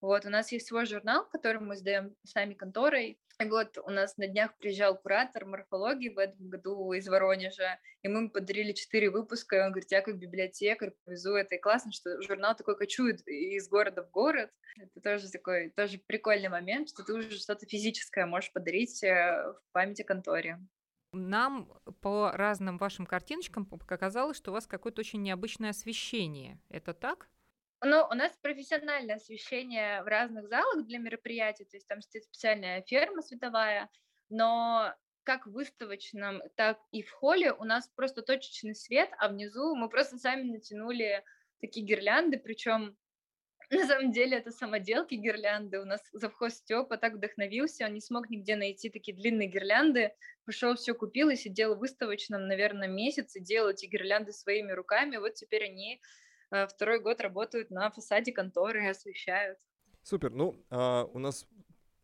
Вот, 0.05 0.27
у 0.27 0.29
нас 0.29 0.53
есть 0.53 0.67
свой 0.67 0.85
журнал, 0.85 1.27
который 1.31 1.63
мы 1.63 1.77
сдаем 1.77 2.15
сами 2.25 2.53
конторой. 2.53 3.19
И 3.43 3.45
вот 3.49 3.79
у 3.79 3.89
нас 3.89 4.19
на 4.19 4.27
днях 4.27 4.55
приезжал 4.59 4.99
куратор 5.01 5.47
морфологии 5.47 6.11
в 6.11 6.19
этом 6.19 6.51
году 6.51 6.93
из 6.93 7.09
Воронежа, 7.09 7.79
и 8.03 8.09
мы 8.09 8.19
ему 8.19 8.31
подарили 8.31 8.73
четыре 8.73 9.09
выпуска, 9.09 9.57
и 9.57 9.61
он 9.61 9.71
говорит, 9.71 9.91
я 9.91 10.03
как 10.03 10.19
библиотекарь 10.19 10.93
повезу 11.07 11.33
это, 11.33 11.55
и 11.55 11.59
классно, 11.59 11.91
что 11.91 12.21
журнал 12.21 12.55
такой 12.55 12.77
кочует 12.77 13.27
из 13.27 13.67
города 13.67 14.05
в 14.05 14.11
город. 14.11 14.51
Это 14.77 15.01
тоже 15.01 15.31
такой, 15.31 15.71
тоже 15.71 15.99
прикольный 16.07 16.51
момент, 16.51 16.91
что 16.91 17.03
ты 17.03 17.15
уже 17.15 17.31
что-то 17.39 17.65
физическое 17.65 18.27
можешь 18.27 18.53
подарить 18.53 19.03
э, 19.03 19.09
в 19.09 19.73
памяти 19.73 20.03
конторе. 20.03 20.59
Нам 21.13 21.73
по 22.03 22.31
разным 22.33 22.77
вашим 22.77 23.07
картиночкам 23.07 23.65
показалось, 23.65 24.37
что 24.37 24.51
у 24.51 24.55
вас 24.55 24.67
какое-то 24.67 25.01
очень 25.01 25.23
необычное 25.23 25.71
освещение. 25.71 26.61
Это 26.69 26.93
так? 26.93 27.31
Ну, 27.85 28.07
у 28.11 28.15
нас 28.15 28.33
профессиональное 28.41 29.17
освещение 29.17 30.03
в 30.03 30.07
разных 30.07 30.49
залах 30.49 30.87
для 30.87 30.99
мероприятий, 30.99 31.65
то 31.65 31.77
есть 31.77 31.87
там 31.87 32.01
стоит 32.01 32.25
специальная 32.25 32.81
ферма 32.83 33.21
световая, 33.21 33.91
но 34.31 34.95
как 35.23 35.47
в 35.47 35.53
выставочном, 35.53 36.41
так 36.57 36.79
и 36.93 37.03
в 37.03 37.11
холле 37.11 37.53
у 37.53 37.65
нас 37.65 37.89
просто 37.95 38.23
точечный 38.23 38.75
свет, 38.75 39.11
а 39.19 39.29
внизу 39.29 39.75
мы 39.75 39.91
просто 39.91 40.17
сами 40.17 40.51
натянули 40.51 41.23
такие 41.61 41.85
гирлянды, 41.85 42.39
причем 42.39 42.97
на 43.71 43.87
самом 43.87 44.13
деле 44.13 44.39
это 44.39 44.51
самоделки 44.51 45.15
гирлянды. 45.15 45.81
У 45.81 45.85
нас 45.85 46.01
завхоз 46.13 46.55
Степа 46.55 46.97
так 46.97 47.15
вдохновился, 47.15 47.85
он 47.85 47.93
не 47.93 48.01
смог 48.01 48.31
нигде 48.31 48.57
найти 48.57 48.89
такие 48.89 49.15
длинные 49.15 49.49
гирлянды, 49.49 50.15
пошел 50.47 50.75
все 50.75 50.95
купил 50.95 51.29
и 51.29 51.37
сидел 51.37 51.75
в 51.75 51.81
выставочном, 51.81 52.47
наверное, 52.47 52.89
месяц 52.89 53.37
и 53.37 53.41
делал 53.41 53.71
эти 53.71 53.85
гирлянды 53.87 54.33
своими 54.33 54.73
руками. 54.73 55.19
Вот 55.19 55.35
теперь 55.35 55.65
они 55.65 56.01
второй 56.51 57.01
год 57.01 57.21
работают 57.21 57.71
на 57.71 57.91
фасаде 57.91 58.33
конторы 58.33 58.85
и 58.85 58.89
освещают. 58.89 59.59
Супер. 60.03 60.31
Ну, 60.31 60.55
а, 60.71 61.05
у 61.05 61.19
нас 61.19 61.47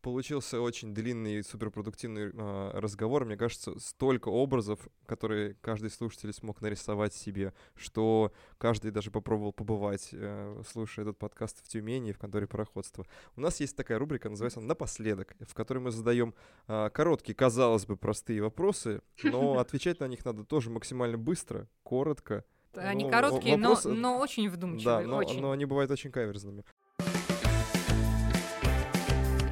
получился 0.01 0.61
очень 0.61 0.95
длинный 0.95 1.37
и 1.37 1.43
суперпродуктивный 1.43 2.31
э, 2.33 2.71
разговор. 2.75 3.25
Мне 3.25 3.37
кажется, 3.37 3.79
столько 3.79 4.29
образов, 4.29 4.89
которые 5.07 5.55
каждый 5.61 5.91
слушатель 5.91 6.33
смог 6.33 6.61
нарисовать 6.61 7.15
себе, 7.15 7.53
что 7.75 8.33
каждый 8.59 8.91
даже 8.91 9.11
попробовал 9.11 9.53
побывать, 9.53 10.11
э, 10.13 10.63
слушая 10.67 11.05
этот 11.05 11.19
подкаст 11.19 11.63
в 11.63 11.69
Тюмени, 11.69 12.13
в 12.13 12.19
конторе 12.19 12.47
пароходства. 12.47 13.07
У 13.37 13.41
нас 13.41 13.61
есть 13.61 13.77
такая 13.77 13.99
рубрика, 13.99 14.31
называется 14.31 14.61
«Напоследок», 14.61 15.37
в 15.41 15.55
которой 15.55 15.79
мы 15.79 15.91
задаем 15.91 16.35
э, 16.67 16.91
короткие, 16.93 17.35
казалось 17.35 17.87
бы, 17.87 17.97
простые 17.97 18.43
вопросы, 18.43 19.03
но 19.23 19.59
отвечать 19.59 20.01
на 20.01 20.09
них 20.09 20.25
надо 20.25 20.45
тоже 20.45 20.71
максимально 20.71 21.19
быстро, 21.19 21.69
коротко, 21.83 22.45
они 22.75 23.05
ну, 23.05 23.11
короткие, 23.11 23.57
вопрос... 23.57 23.85
но, 23.85 23.95
но 23.95 24.19
очень 24.19 24.49
вдумчивые. 24.49 25.03
Да, 25.03 25.07
но, 25.07 25.17
очень. 25.17 25.41
но 25.41 25.51
они 25.53 25.65
бывают 25.65 25.91
очень 25.91 26.11
каверзными. 26.11 26.65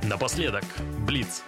Напоследок, 0.05 0.65
Блиц. 1.07 1.43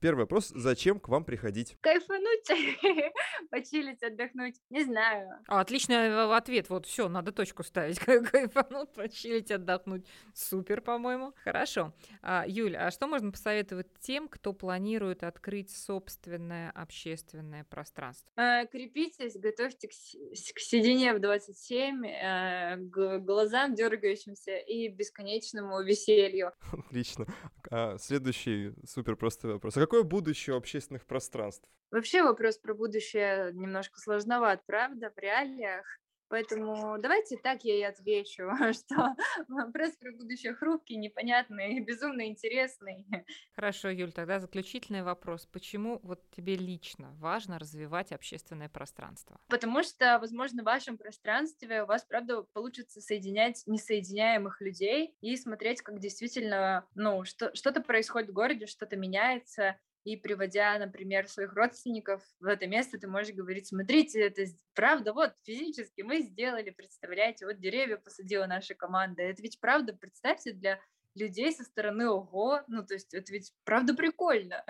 Первый 0.00 0.20
вопрос. 0.20 0.48
Зачем 0.48 0.98
к 0.98 1.08
вам 1.08 1.24
приходить? 1.24 1.76
Кайфануть, 1.82 2.48
почилить, 3.50 4.02
отдохнуть. 4.02 4.56
Не 4.70 4.84
знаю. 4.84 5.28
А, 5.46 5.60
отличный 5.60 5.96
э, 5.96 6.34
ответ. 6.34 6.70
Вот 6.70 6.86
все, 6.86 7.10
надо 7.10 7.32
точку 7.32 7.62
ставить. 7.62 7.98
Кайфануть, 8.30 8.94
почилить, 8.94 9.50
отдохнуть. 9.50 10.06
Супер, 10.34 10.80
по-моему. 10.80 11.34
Хорошо. 11.44 11.92
А, 12.22 12.44
Юль, 12.48 12.78
а 12.78 12.90
что 12.90 13.08
можно 13.08 13.30
посоветовать 13.30 13.88
тем, 14.00 14.28
кто 14.28 14.54
планирует 14.54 15.22
открыть 15.22 15.70
собственное 15.70 16.70
общественное 16.70 17.64
пространство? 17.64 18.32
А, 18.36 18.64
крепитесь, 18.64 19.36
готовьте 19.38 19.88
к, 19.88 19.90
к 19.90 20.60
седине 20.60 21.12
в 21.12 21.20
27, 21.20 22.06
а, 22.06 22.76
к 22.78 23.18
глазам 23.18 23.74
дергающимся 23.74 24.56
и 24.56 24.88
бесконечному 24.88 25.82
веселью. 25.82 26.52
Отлично. 26.72 27.26
А, 27.70 27.98
следующий 27.98 28.72
супер 28.86 29.16
простой 29.16 29.52
вопрос. 29.52 29.76
А 29.76 29.89
какое 29.90 30.04
будущее 30.04 30.56
общественных 30.56 31.04
пространств? 31.04 31.68
Вообще 31.90 32.22
вопрос 32.22 32.58
про 32.58 32.74
будущее 32.74 33.52
немножко 33.52 33.98
сложноват, 33.98 34.62
правда, 34.66 35.10
в 35.14 35.18
реалиях. 35.18 35.99
Поэтому 36.30 36.96
давайте 37.00 37.36
так 37.36 37.64
я 37.64 37.76
и 37.76 37.82
отвечу, 37.82 38.48
что 38.72 39.16
вопрос 39.48 39.90
про 39.96 40.12
будущее 40.12 40.54
хрупкий, 40.54 40.96
непонятный, 40.96 41.80
безумно 41.80 42.28
интересный. 42.28 43.04
Хорошо, 43.52 43.88
Юль, 43.88 44.12
тогда 44.12 44.38
заключительный 44.38 45.02
вопрос. 45.02 45.46
Почему 45.46 45.98
вот 46.04 46.22
тебе 46.30 46.54
лично 46.54 47.12
важно 47.18 47.58
развивать 47.58 48.12
общественное 48.12 48.68
пространство? 48.68 49.40
Потому 49.48 49.82
что, 49.82 50.20
возможно, 50.20 50.62
в 50.62 50.66
вашем 50.66 50.98
пространстве 50.98 51.82
у 51.82 51.86
вас, 51.86 52.04
правда, 52.04 52.42
получится 52.52 53.00
соединять 53.00 53.64
несоединяемых 53.66 54.60
людей 54.60 55.16
и 55.20 55.36
смотреть, 55.36 55.82
как 55.82 55.98
действительно, 55.98 56.86
ну, 56.94 57.24
что, 57.24 57.52
что-то 57.56 57.82
происходит 57.82 58.30
в 58.30 58.34
городе, 58.34 58.66
что-то 58.66 58.96
меняется, 58.96 59.76
и 60.04 60.16
приводя, 60.16 60.78
например, 60.78 61.28
своих 61.28 61.52
родственников 61.54 62.22
в 62.40 62.46
это 62.46 62.66
место, 62.66 62.98
ты 62.98 63.06
можешь 63.06 63.34
говорить, 63.34 63.68
смотрите, 63.68 64.20
это 64.20 64.44
правда, 64.74 65.12
вот 65.12 65.34
физически 65.42 66.02
мы 66.02 66.20
сделали, 66.20 66.70
представляете, 66.70 67.46
вот 67.46 67.58
деревья 67.58 67.96
посадила 67.96 68.46
наша 68.46 68.74
команда. 68.74 69.22
Это 69.22 69.42
ведь 69.42 69.60
правда, 69.60 69.92
представьте, 69.92 70.52
для 70.52 70.80
людей 71.14 71.52
со 71.52 71.64
стороны 71.64 72.08
ого, 72.08 72.62
ну 72.68 72.84
то 72.84 72.94
есть 72.94 73.12
это 73.14 73.32
ведь 73.32 73.52
правда 73.64 73.94
прикольно. 73.94 74.64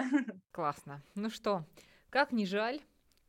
Классно. 0.50 1.02
Ну 1.14 1.30
что, 1.30 1.64
как 2.08 2.32
не 2.32 2.46
жаль, 2.46 2.80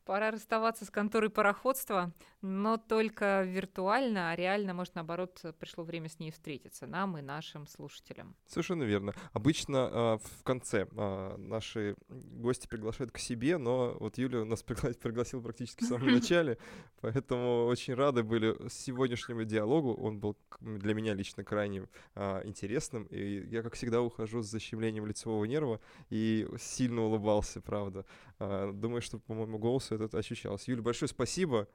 Пора 0.06 0.32
расставаться 0.32 0.86
с 0.86 0.90
конторой 0.90 1.30
пароходства, 1.30 2.12
но 2.42 2.78
только 2.78 3.44
виртуально, 3.44 4.32
а 4.32 4.36
реально, 4.36 4.74
может, 4.74 4.96
наоборот, 4.96 5.40
пришло 5.60 5.84
время 5.84 6.10
с 6.10 6.18
ней 6.18 6.32
встретиться, 6.32 6.88
нам 6.88 7.18
и 7.18 7.22
нашим 7.22 7.68
слушателям. 7.68 8.36
Совершенно 8.48 8.84
верно. 8.84 9.14
Обычно 9.32 9.78
э, 9.78 10.18
в 10.40 10.44
конце 10.44 10.88
э, 10.92 11.38
наши 11.38 11.96
гости 12.10 12.68
приглашают 12.68 13.12
к 13.12 13.20
себе, 13.20 13.58
но 13.58 13.96
вот 14.00 14.18
Юля 14.18 14.44
нас 14.44 14.64
пригла- 14.68 14.94
пригласила 14.98 15.42
практически 15.42 15.84
в 15.84 15.88
самом 15.88 16.08
начале, 16.14 16.58
поэтому 17.00 17.66
очень 17.66 17.94
рады 17.94 18.24
были 18.24 18.58
сегодняшнему 18.70 19.44
диалогу. 19.44 19.94
Он 19.94 20.20
был 20.20 20.36
для 20.60 20.96
меня 20.96 21.14
лично 21.14 21.44
крайне 21.44 21.88
э, 22.16 22.42
интересным, 22.48 23.04
и 23.04 23.46
я, 23.50 23.62
как 23.62 23.76
всегда, 23.76 24.02
ухожу 24.02 24.42
с 24.42 24.48
защемлением 24.48 25.06
лицевого 25.06 25.46
нерва 25.46 25.80
и 26.10 26.48
сильно 26.60 27.04
улыбался, 27.04 27.62
правда. 27.62 28.06
Э, 28.42 28.72
думаю, 28.74 29.04
что, 29.04 29.20
по 29.20 29.36
моему 29.36 29.60
голосу 29.60 29.96
это 29.96 30.18
ощущалось. 30.18 30.68
Юля, 30.68 30.82
большое 30.82 31.08
спасибо. 31.08 31.68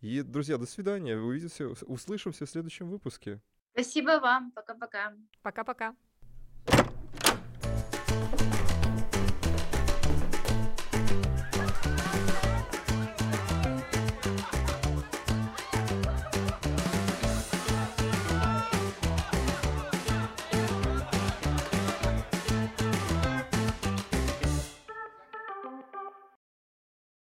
И, 0.00 0.22
друзья, 0.22 0.58
до 0.58 0.66
свидания. 0.66 1.16
Увидимся, 1.16 1.68
услышимся 1.86 2.44
в 2.44 2.50
следующем 2.50 2.90
выпуске. 2.90 3.40
Спасибо 3.72 4.18
вам. 4.20 4.50
Пока-пока. 4.50 5.14
Пока-пока. 5.42 5.94